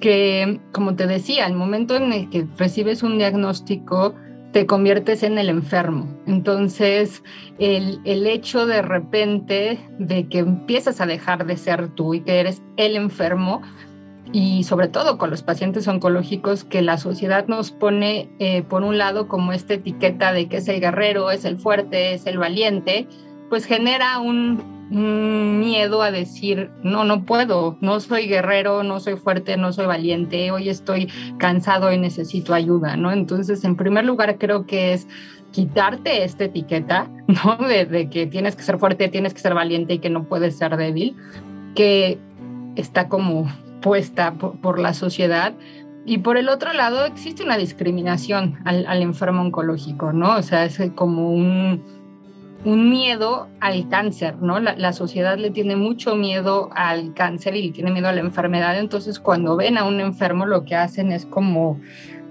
Que, 0.00 0.60
como 0.72 0.94
te 0.96 1.06
decía, 1.06 1.46
el 1.46 1.54
momento 1.54 1.96
en 1.96 2.12
el 2.12 2.30
que 2.30 2.46
recibes 2.58 3.02
un 3.02 3.18
diagnóstico, 3.18 4.14
te 4.52 4.66
conviertes 4.66 5.22
en 5.22 5.38
el 5.38 5.48
enfermo. 5.48 6.06
Entonces, 6.26 7.24
el, 7.58 8.00
el, 8.04 8.26
hecho 8.26 8.66
de 8.66 8.82
repente 8.82 9.80
de 9.98 10.28
que 10.28 10.38
empiezas 10.38 11.00
a 11.00 11.06
dejar 11.06 11.46
de 11.46 11.56
ser 11.56 11.88
tú 11.88 12.14
y 12.14 12.20
que 12.20 12.38
eres 12.38 12.62
el 12.76 12.94
enfermo, 12.94 13.62
y 14.34 14.64
sobre 14.64 14.88
todo 14.88 15.16
con 15.16 15.30
los 15.30 15.42
pacientes 15.42 15.86
oncológicos, 15.86 16.64
que 16.64 16.82
la 16.82 16.98
sociedad 16.98 17.46
nos 17.46 17.70
pone, 17.70 18.28
eh, 18.40 18.62
por 18.62 18.82
un 18.82 18.98
lado, 18.98 19.28
como 19.28 19.52
esta 19.52 19.74
etiqueta 19.74 20.32
de 20.32 20.48
que 20.48 20.56
es 20.56 20.66
el 20.66 20.80
guerrero, 20.80 21.30
es 21.30 21.44
el 21.44 21.56
fuerte, 21.56 22.14
es 22.14 22.26
el 22.26 22.38
valiente, 22.38 23.06
pues 23.48 23.64
genera 23.64 24.18
un, 24.18 24.73
miedo 24.90 26.02
a 26.02 26.10
decir, 26.10 26.70
no, 26.82 27.04
no 27.04 27.24
puedo, 27.24 27.78
no 27.80 28.00
soy 28.00 28.26
guerrero, 28.26 28.82
no 28.82 29.00
soy 29.00 29.16
fuerte, 29.16 29.56
no 29.56 29.72
soy 29.72 29.86
valiente, 29.86 30.50
hoy 30.50 30.68
estoy 30.68 31.10
cansado 31.38 31.92
y 31.92 31.98
necesito 31.98 32.54
ayuda, 32.54 32.96
¿no? 32.96 33.12
Entonces, 33.12 33.64
en 33.64 33.76
primer 33.76 34.04
lugar, 34.04 34.38
creo 34.38 34.66
que 34.66 34.92
es 34.92 35.08
quitarte 35.52 36.24
esta 36.24 36.44
etiqueta, 36.44 37.08
¿no? 37.26 37.56
De, 37.66 38.08
que 38.10 38.26
tienes 38.26 38.56
que 38.56 38.62
ser 38.62 38.78
fuerte, 38.78 39.08
tienes 39.08 39.34
que 39.34 39.40
ser 39.40 39.54
valiente 39.54 39.94
y 39.94 39.98
que 39.98 40.10
no 40.10 40.24
puedes 40.24 40.56
ser 40.56 40.76
débil, 40.76 41.16
que 41.74 42.18
está 42.76 43.08
como 43.08 43.50
puesta 43.80 44.34
por, 44.34 44.78
la 44.78 44.94
sociedad, 44.94 45.54
y 46.06 46.18
por 46.18 46.36
el 46.36 46.50
otro 46.50 46.74
lado, 46.74 47.06
existe 47.06 47.42
una 47.42 47.56
discriminación 47.56 48.58
al, 48.66 48.84
al, 48.86 49.00
enfermo 49.00 49.40
oncológico, 49.40 50.12
¿no? 50.12 50.36
O 50.36 50.42
sea, 50.42 50.66
es 50.66 50.78
como 50.94 51.30
un, 51.30 51.82
un 52.64 52.88
miedo 52.88 53.48
al 53.60 53.88
cáncer, 53.88 54.36
¿no? 54.40 54.58
La, 54.58 54.92
sociedad 54.92 55.36
le 55.36 55.50
tiene 55.50 55.76
mucho 55.76 56.16
miedo 56.16 56.70
al 56.74 57.12
cáncer 57.14 57.56
y 57.56 57.70
tiene 57.70 57.90
miedo 57.90 58.08
a 58.08 58.12
la 58.12 58.20
enfermedad, 58.20 58.78
entonces 58.78 59.20
cuando 59.20 59.56
ven 59.56 59.76
a 59.76 59.84
un 59.84 60.00
enfermo 60.00 60.46
lo 60.46 60.64
que 60.64 60.74
hacen 60.74 61.12
es 61.12 61.26
como 61.26 61.78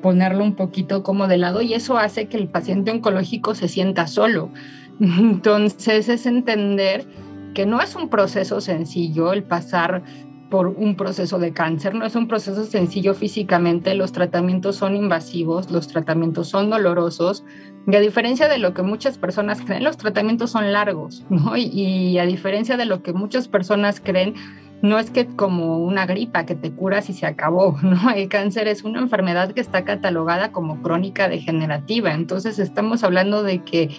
ponerlo 0.02 0.44
un 0.44 0.56
poquito 0.56 1.04
como 1.04 1.28
de 1.28 1.38
lado 1.38 1.62
y 1.62 1.74
eso 1.74 1.98
hace 1.98 2.28
que 2.28 2.38
el 2.38 2.48
paciente 2.48 2.92
oncológico 2.92 3.56
se 3.56 3.68
sienta 3.68 4.08
solo. 4.08 4.50
Entonces 5.00 6.10
es 6.10 6.26
entender 6.26 7.06
que 7.54 7.66
no 7.66 7.80
es 7.82 7.96
un 7.96 8.10
proceso 8.10 8.60
sencillo 8.60 9.32
el 9.32 9.44
pasar 9.44 10.04
por 10.50 10.68
un 10.68 10.96
proceso 10.96 11.40
de 11.40 11.52
cáncer. 11.52 11.96
No 11.96 12.06
es 12.06 12.16
un 12.16 12.28
proceso 12.28 12.64
sencillo 12.66 13.16
físicamente, 13.16 13.96
los 13.96 14.12
tratamientos 14.12 14.76
son 14.76 14.96
invasivos, 14.96 15.72
los 15.72 15.88
tratamientos 15.88 16.48
son 16.48 16.70
dolorosos, 16.70 17.44
y 17.86 17.96
a 17.96 18.00
diferencia 18.00 18.48
de 18.48 18.58
lo 18.58 18.74
que 18.74 18.82
muchas 18.82 19.18
personas 19.18 19.62
creen, 19.62 19.84
los 19.84 19.98
tratamientos 19.98 20.52
son 20.52 20.72
largos, 20.72 21.24
¿no? 21.30 21.58
Y, 21.58 21.64
y 21.66 22.18
a 22.20 22.26
diferencia 22.26 22.78
de 22.78 22.86
lo 22.86 23.04
que 23.04 23.14
muchas 23.14 23.48
personas 23.48 24.00
creen, 24.00 24.36
no 24.82 25.00
es 25.00 25.10
que 25.10 25.28
como 25.28 25.78
una 25.80 26.06
gripa 26.06 26.46
que 26.46 26.56
te 26.56 26.72
curas 26.72 27.10
y 27.10 27.14
se 27.14 27.26
acabó, 27.26 27.78
¿no? 27.84 28.12
El 28.12 28.28
cáncer 28.28 28.68
es 28.68 28.84
una 28.84 29.00
enfermedad 29.00 29.52
que 29.52 29.62
está 29.62 29.84
catalogada 29.86 30.52
como 30.52 30.82
crónica 30.82 31.30
degenerativa, 31.30 32.14
entonces 32.14 32.60
estamos 32.60 33.04
hablando 33.04 33.44
de 33.44 33.60
que 33.64 33.90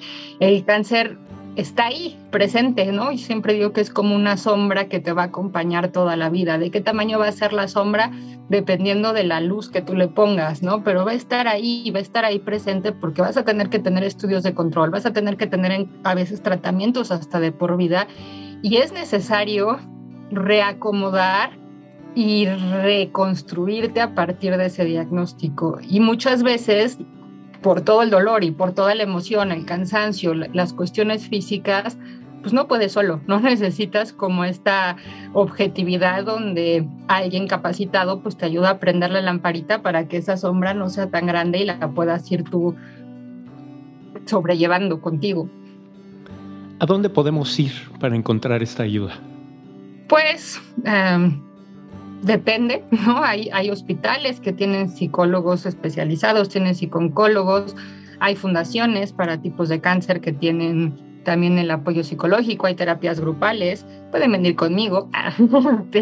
el 0.40 0.64
cáncer 0.64 1.18
está 1.56 1.86
ahí, 1.86 2.18
presente, 2.30 2.86
¿no? 2.92 3.12
Y 3.12 3.18
siempre 3.18 3.54
digo 3.54 3.72
que 3.72 3.80
es 3.80 3.90
como 3.90 4.14
una 4.14 4.36
sombra 4.36 4.88
que 4.88 5.00
te 5.00 5.12
va 5.12 5.22
a 5.22 5.26
acompañar 5.26 5.88
toda 5.88 6.16
la 6.16 6.30
vida. 6.30 6.58
¿De 6.58 6.70
qué 6.70 6.80
tamaño 6.80 7.18
va 7.18 7.28
a 7.28 7.32
ser 7.32 7.52
la 7.52 7.68
sombra? 7.68 8.10
Dependiendo 8.48 9.12
de 9.12 9.24
la 9.24 9.40
luz 9.40 9.70
que 9.70 9.82
tú 9.82 9.94
le 9.94 10.08
pongas, 10.08 10.62
¿no? 10.62 10.82
Pero 10.82 11.04
va 11.04 11.12
a 11.12 11.14
estar 11.14 11.48
ahí 11.48 11.90
va 11.90 11.98
a 11.98 12.02
estar 12.02 12.24
ahí 12.24 12.38
presente 12.38 12.92
porque 12.92 13.22
vas 13.22 13.36
a 13.36 13.44
tener 13.44 13.68
que 13.68 13.78
tener 13.78 14.04
estudios 14.04 14.42
de 14.42 14.54
control, 14.54 14.90
vas 14.90 15.06
a 15.06 15.12
tener 15.12 15.36
que 15.36 15.46
tener 15.46 15.86
a 16.02 16.14
veces 16.14 16.42
tratamientos 16.42 17.10
hasta 17.10 17.40
de 17.40 17.52
por 17.52 17.76
vida 17.76 18.06
y 18.62 18.76
es 18.76 18.92
necesario 18.92 19.78
reacomodar 20.30 21.50
y 22.14 22.46
reconstruirte 22.46 24.00
a 24.00 24.14
partir 24.14 24.56
de 24.56 24.66
ese 24.66 24.84
diagnóstico. 24.84 25.78
Y 25.82 26.00
muchas 26.00 26.42
veces 26.42 26.98
por 27.64 27.80
todo 27.80 28.02
el 28.02 28.10
dolor 28.10 28.44
y 28.44 28.50
por 28.50 28.74
toda 28.74 28.94
la 28.94 29.04
emoción, 29.04 29.50
el 29.50 29.64
cansancio, 29.64 30.34
las 30.34 30.74
cuestiones 30.74 31.26
físicas, 31.26 31.96
pues 32.42 32.52
no 32.52 32.68
puedes 32.68 32.92
solo, 32.92 33.22
no 33.26 33.40
necesitas 33.40 34.12
como 34.12 34.44
esta 34.44 34.96
objetividad 35.32 36.24
donde 36.24 36.86
alguien 37.08 37.48
capacitado 37.48 38.20
pues 38.20 38.36
te 38.36 38.44
ayuda 38.44 38.68
a 38.68 38.78
prender 38.78 39.12
la 39.12 39.22
lamparita 39.22 39.80
para 39.80 40.08
que 40.08 40.18
esa 40.18 40.36
sombra 40.36 40.74
no 40.74 40.90
sea 40.90 41.08
tan 41.08 41.26
grande 41.26 41.60
y 41.60 41.64
la 41.64 41.78
puedas 41.94 42.30
ir 42.30 42.44
tú 42.44 42.76
sobrellevando 44.26 45.00
contigo. 45.00 45.48
¿A 46.80 46.84
dónde 46.84 47.08
podemos 47.08 47.58
ir 47.58 47.72
para 47.98 48.14
encontrar 48.14 48.62
esta 48.62 48.82
ayuda? 48.82 49.14
Pues 50.06 50.60
em, 50.84 51.40
depende, 52.26 52.84
¿no? 52.90 53.22
Hay, 53.22 53.50
hay 53.52 53.70
hospitales 53.70 54.40
que 54.40 54.52
tienen 54.52 54.88
psicólogos 54.88 55.66
especializados, 55.66 56.48
tienen 56.48 56.74
psicólogos, 56.74 57.76
hay 58.20 58.36
fundaciones 58.36 59.12
para 59.12 59.40
tipos 59.40 59.68
de 59.68 59.80
cáncer 59.80 60.20
que 60.20 60.32
tienen 60.32 60.94
también 61.24 61.58
el 61.58 61.70
apoyo 61.70 62.04
psicológico, 62.04 62.66
hay 62.66 62.74
terapias 62.74 63.18
grupales, 63.18 63.84
pueden 64.10 64.32
venir 64.32 64.54
conmigo. 64.54 65.08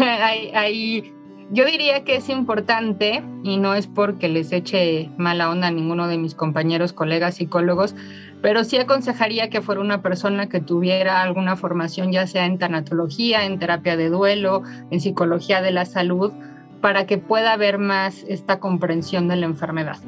hay, 0.00 0.50
hay, 0.54 1.12
yo 1.52 1.64
diría 1.64 2.02
que 2.04 2.16
es 2.16 2.28
importante, 2.28 3.22
y 3.44 3.56
no 3.58 3.74
es 3.74 3.86
porque 3.86 4.28
les 4.28 4.52
eche 4.52 5.10
mala 5.16 5.48
onda 5.50 5.68
a 5.68 5.70
ninguno 5.70 6.08
de 6.08 6.18
mis 6.18 6.34
compañeros, 6.34 6.92
colegas 6.92 7.36
psicólogos, 7.36 7.94
pero 8.42 8.64
sí 8.64 8.76
aconsejaría 8.78 9.48
que 9.48 9.60
fuera 9.60 9.80
una 9.80 10.02
persona 10.02 10.48
que 10.48 10.60
tuviera 10.60 11.22
alguna 11.22 11.56
formación, 11.56 12.12
ya 12.12 12.26
sea 12.26 12.46
en 12.46 12.58
tanatología, 12.58 13.44
en 13.44 13.58
terapia 13.58 13.96
de 13.96 14.08
duelo, 14.08 14.62
en 14.90 15.00
psicología 15.00 15.62
de 15.62 15.70
la 15.70 15.84
salud, 15.84 16.32
para 16.80 17.06
que 17.06 17.18
pueda 17.18 17.52
haber 17.52 17.78
más 17.78 18.24
esta 18.28 18.58
comprensión 18.58 19.28
de 19.28 19.36
la 19.36 19.46
enfermedad. 19.46 19.98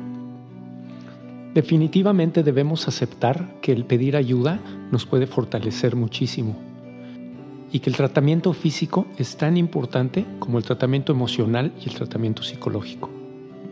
Definitivamente 1.54 2.42
debemos 2.42 2.88
aceptar 2.88 3.60
que 3.62 3.72
el 3.72 3.84
pedir 3.84 4.16
ayuda 4.16 4.60
nos 4.90 5.06
puede 5.06 5.26
fortalecer 5.26 5.96
muchísimo 5.96 6.67
y 7.72 7.80
que 7.80 7.90
el 7.90 7.96
tratamiento 7.96 8.52
físico 8.52 9.06
es 9.18 9.36
tan 9.36 9.56
importante 9.56 10.24
como 10.38 10.58
el 10.58 10.64
tratamiento 10.64 11.12
emocional 11.12 11.72
y 11.80 11.88
el 11.88 11.94
tratamiento 11.94 12.42
psicológico. 12.42 13.10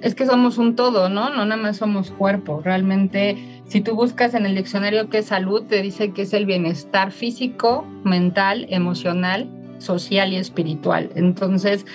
Es 0.03 0.15
que 0.15 0.27
somos 0.27 0.59
un 0.59 0.77
todo, 0.77 1.09
¿no? 1.09 1.31
No 1.31 1.47
nada 1.47 1.61
más 1.61 1.79
somos 1.79 2.11
cuerpo. 2.11 2.61
Realmente, 2.63 3.63
si 3.65 3.81
tú 3.81 3.95
buscas 3.95 4.35
en 4.35 4.45
el 4.45 4.55
diccionario 4.55 5.09
qué 5.09 5.19
es 5.19 5.27
salud, 5.27 5.65
te 5.65 5.81
dice 5.81 6.13
que 6.13 6.23
es 6.23 6.35
el 6.35 6.45
bienestar 6.45 7.13
físico, 7.13 7.87
mental, 8.05 8.67
emocional, 8.69 9.49
social 9.79 10.33
y 10.33 10.37
espiritual. 10.37 11.11
Entonces, 11.15 11.87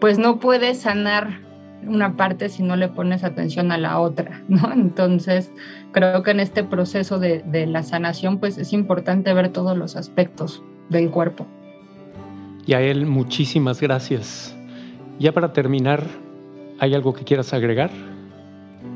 pues 0.00 0.18
no 0.18 0.40
puedes 0.40 0.80
sanar 0.80 1.40
una 1.86 2.16
parte 2.16 2.48
si 2.48 2.62
no 2.62 2.76
le 2.76 2.88
pones 2.88 3.22
atención 3.22 3.70
a 3.70 3.78
la 3.78 4.00
otra, 4.00 4.42
¿no? 4.48 4.72
Entonces, 4.74 5.52
creo 5.92 6.24
que 6.24 6.32
en 6.32 6.40
este 6.40 6.64
proceso 6.64 7.20
de, 7.20 7.44
de 7.46 7.66
la 7.66 7.84
sanación, 7.84 8.40
pues 8.40 8.58
es 8.58 8.72
importante 8.72 9.32
ver 9.32 9.50
todos 9.50 9.78
los 9.78 9.94
aspectos 9.94 10.62
del 10.88 11.10
cuerpo. 11.10 11.46
Y 12.66 12.74
a 12.74 12.80
él 12.80 13.06
muchísimas 13.06 13.80
gracias. 13.80 14.56
Ya 15.18 15.32
para 15.32 15.52
terminar, 15.52 16.02
¿hay 16.78 16.94
algo 16.94 17.12
que 17.12 17.24
quieras 17.24 17.52
agregar? 17.52 17.90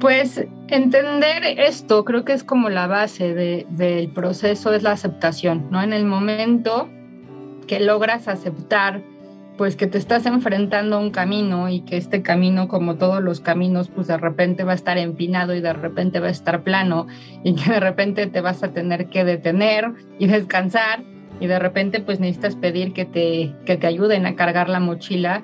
Pues 0.00 0.44
entender 0.68 1.42
esto 1.44 2.04
creo 2.04 2.24
que 2.24 2.32
es 2.32 2.44
como 2.44 2.68
la 2.70 2.86
base 2.86 3.34
de, 3.34 3.66
del 3.70 4.08
proceso, 4.08 4.72
es 4.72 4.82
la 4.82 4.92
aceptación, 4.92 5.66
¿no? 5.70 5.82
En 5.82 5.92
el 5.92 6.04
momento 6.04 6.88
que 7.66 7.80
logras 7.80 8.28
aceptar 8.28 9.02
pues 9.58 9.74
que 9.74 9.88
te 9.88 9.98
estás 9.98 10.24
enfrentando 10.24 10.96
a 10.96 11.00
un 11.00 11.10
camino 11.10 11.68
y 11.68 11.80
que 11.80 11.96
este 11.96 12.22
camino, 12.22 12.68
como 12.68 12.94
todos 12.94 13.20
los 13.20 13.40
caminos, 13.40 13.88
pues 13.88 14.06
de 14.06 14.16
repente 14.16 14.62
va 14.62 14.70
a 14.70 14.76
estar 14.76 14.96
empinado 14.98 15.52
y 15.52 15.60
de 15.60 15.72
repente 15.72 16.20
va 16.20 16.28
a 16.28 16.30
estar 16.30 16.62
plano 16.62 17.08
y 17.42 17.56
que 17.56 17.72
de 17.72 17.80
repente 17.80 18.28
te 18.28 18.40
vas 18.40 18.62
a 18.62 18.72
tener 18.72 19.08
que 19.08 19.24
detener 19.24 19.92
y 20.20 20.28
descansar 20.28 21.02
y 21.40 21.46
de 21.46 21.58
repente 21.58 22.00
pues 22.00 22.20
necesitas 22.20 22.56
pedir 22.56 22.92
que 22.92 23.04
te, 23.04 23.54
que 23.64 23.76
te 23.76 23.86
ayuden 23.86 24.26
a 24.26 24.36
cargar 24.36 24.68
la 24.68 24.80
mochila, 24.80 25.42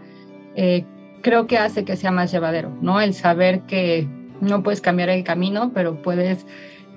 eh, 0.56 0.84
creo 1.22 1.46
que 1.46 1.58
hace 1.58 1.84
que 1.84 1.96
sea 1.96 2.10
más 2.10 2.30
llevadero, 2.30 2.76
¿no? 2.80 3.00
El 3.00 3.14
saber 3.14 3.62
que 3.62 4.08
no 4.40 4.62
puedes 4.62 4.80
cambiar 4.80 5.08
el 5.08 5.24
camino, 5.24 5.72
pero 5.74 6.02
puedes 6.02 6.46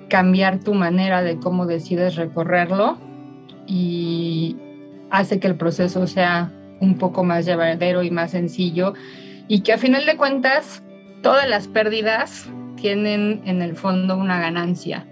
cambiar 0.08 0.60
tu 0.60 0.74
manera 0.74 1.22
de 1.22 1.38
cómo 1.38 1.66
decides 1.66 2.16
recorrerlo 2.16 2.98
y 3.66 4.56
hace 5.10 5.38
que 5.38 5.46
el 5.46 5.56
proceso 5.56 6.06
sea 6.06 6.52
un 6.80 6.96
poco 6.96 7.24
más 7.24 7.44
llevadero 7.44 8.02
y 8.02 8.10
más 8.10 8.30
sencillo 8.32 8.94
y 9.48 9.60
que 9.60 9.72
a 9.72 9.78
final 9.78 10.06
de 10.06 10.16
cuentas 10.16 10.82
todas 11.22 11.48
las 11.48 11.68
pérdidas 11.68 12.48
tienen 12.76 13.42
en 13.44 13.62
el 13.62 13.76
fondo 13.76 14.16
una 14.16 14.40
ganancia 14.40 15.06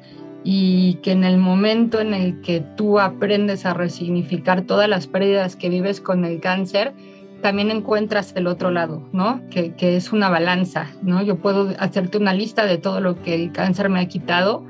y 0.48 0.94
que 1.02 1.10
en 1.10 1.24
el 1.24 1.38
momento 1.38 2.00
en 2.00 2.14
el 2.14 2.40
que 2.40 2.60
tú 2.60 3.00
aprendes 3.00 3.66
a 3.66 3.74
resignificar 3.74 4.62
todas 4.62 4.88
las 4.88 5.08
pérdidas 5.08 5.56
que 5.56 5.68
vives 5.68 6.00
con 6.00 6.24
el 6.24 6.38
cáncer, 6.38 6.94
también 7.42 7.72
encuentras 7.72 8.32
el 8.36 8.46
otro 8.46 8.70
lado, 8.70 9.02
¿no? 9.12 9.40
Que, 9.50 9.74
que, 9.74 9.96
es 9.96 10.12
una 10.12 10.28
balanza, 10.28 10.86
¿no? 11.02 11.20
Yo 11.20 11.38
puedo 11.38 11.74
hacerte 11.80 12.16
una 12.16 12.32
lista 12.32 12.64
de 12.64 12.78
todo 12.78 13.00
lo 13.00 13.20
que 13.20 13.34
el 13.34 13.50
cáncer 13.50 13.88
me 13.88 13.98
ha 13.98 14.06
quitado, 14.06 14.64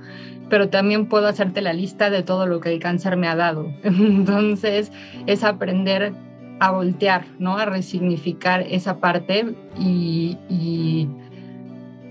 pero 0.48 0.70
también 0.70 1.10
puedo 1.10 1.26
hacerte 1.26 1.60
la 1.60 1.74
lista 1.74 2.08
de 2.08 2.22
todo 2.22 2.46
lo 2.46 2.60
que 2.60 2.72
el 2.72 2.80
cáncer 2.80 3.18
me 3.18 3.28
ha 3.28 3.36
dado. 3.36 3.70
Entonces, 3.82 4.90
es 5.26 5.44
aprender 5.44 6.14
a 6.58 6.70
voltear, 6.70 7.26
¿no? 7.38 7.58
A 7.58 7.66
resignificar 7.66 8.62
esa 8.62 8.98
parte 8.98 9.54
y, 9.78 10.38
y 10.48 11.06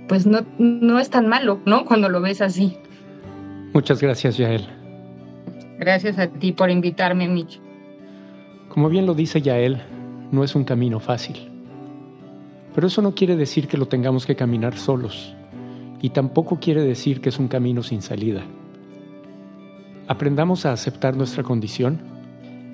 pues 0.07 0.27
no, 0.27 0.45
no 0.59 0.99
es 0.99 1.09
tan 1.09 1.27
malo, 1.27 1.61
¿no? 1.65 1.83
Cuando 1.85 2.09
lo 2.09 2.21
ves 2.21 2.41
así. 2.41 2.77
Muchas 3.75 4.01
gracias, 4.01 4.37
Yael. 4.37 4.65
Gracias 5.77 6.17
a 6.17 6.27
ti 6.27 6.53
por 6.53 6.71
invitarme, 6.71 7.27
Mitch. 7.27 7.59
Como 8.69 8.87
bien 8.87 9.05
lo 9.05 9.13
dice 9.13 9.41
Yael, 9.41 9.81
no 10.31 10.45
es 10.45 10.55
un 10.55 10.63
camino 10.63 11.01
fácil. 11.01 11.51
Pero 12.73 12.87
eso 12.87 13.01
no 13.01 13.13
quiere 13.15 13.35
decir 13.35 13.67
que 13.67 13.77
lo 13.77 13.89
tengamos 13.89 14.25
que 14.25 14.37
caminar 14.37 14.77
solos. 14.77 15.35
Y 16.01 16.11
tampoco 16.11 16.57
quiere 16.61 16.83
decir 16.83 17.19
que 17.19 17.27
es 17.27 17.37
un 17.37 17.49
camino 17.49 17.83
sin 17.83 18.01
salida. 18.01 18.43
Aprendamos 20.07 20.65
a 20.65 20.71
aceptar 20.71 21.17
nuestra 21.17 21.43
condición 21.43 21.99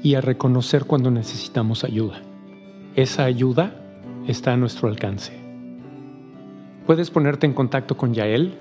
y 0.04 0.14
a 0.14 0.22
reconocer 0.22 0.86
cuando 0.86 1.10
necesitamos 1.10 1.84
ayuda. 1.84 2.22
Esa 2.96 3.24
ayuda 3.24 3.74
está 4.28 4.54
a 4.54 4.58
nuestro 4.58 4.88
alcance. 4.88 5.34
Puedes 6.86 7.10
ponerte 7.10 7.48
en 7.48 7.54
contacto 7.54 7.98
con 7.98 8.14
Yael 8.14 8.54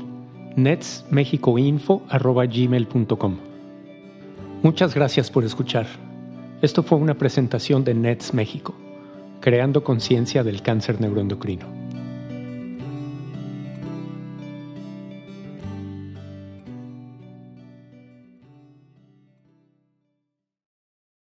netsmexicoinfo.gmail.com. 0.56 3.36
Muchas 4.62 4.94
gracias 4.94 5.30
por 5.30 5.44
escuchar. 5.44 5.86
Esto 6.60 6.82
fue 6.82 6.98
una 6.98 7.14
presentación 7.14 7.82
de 7.82 7.94
Nets 7.94 8.34
México, 8.34 8.74
creando 9.40 9.82
conciencia 9.82 10.44
del 10.44 10.60
cáncer 10.62 11.00
neuroendocrino. 11.00 11.81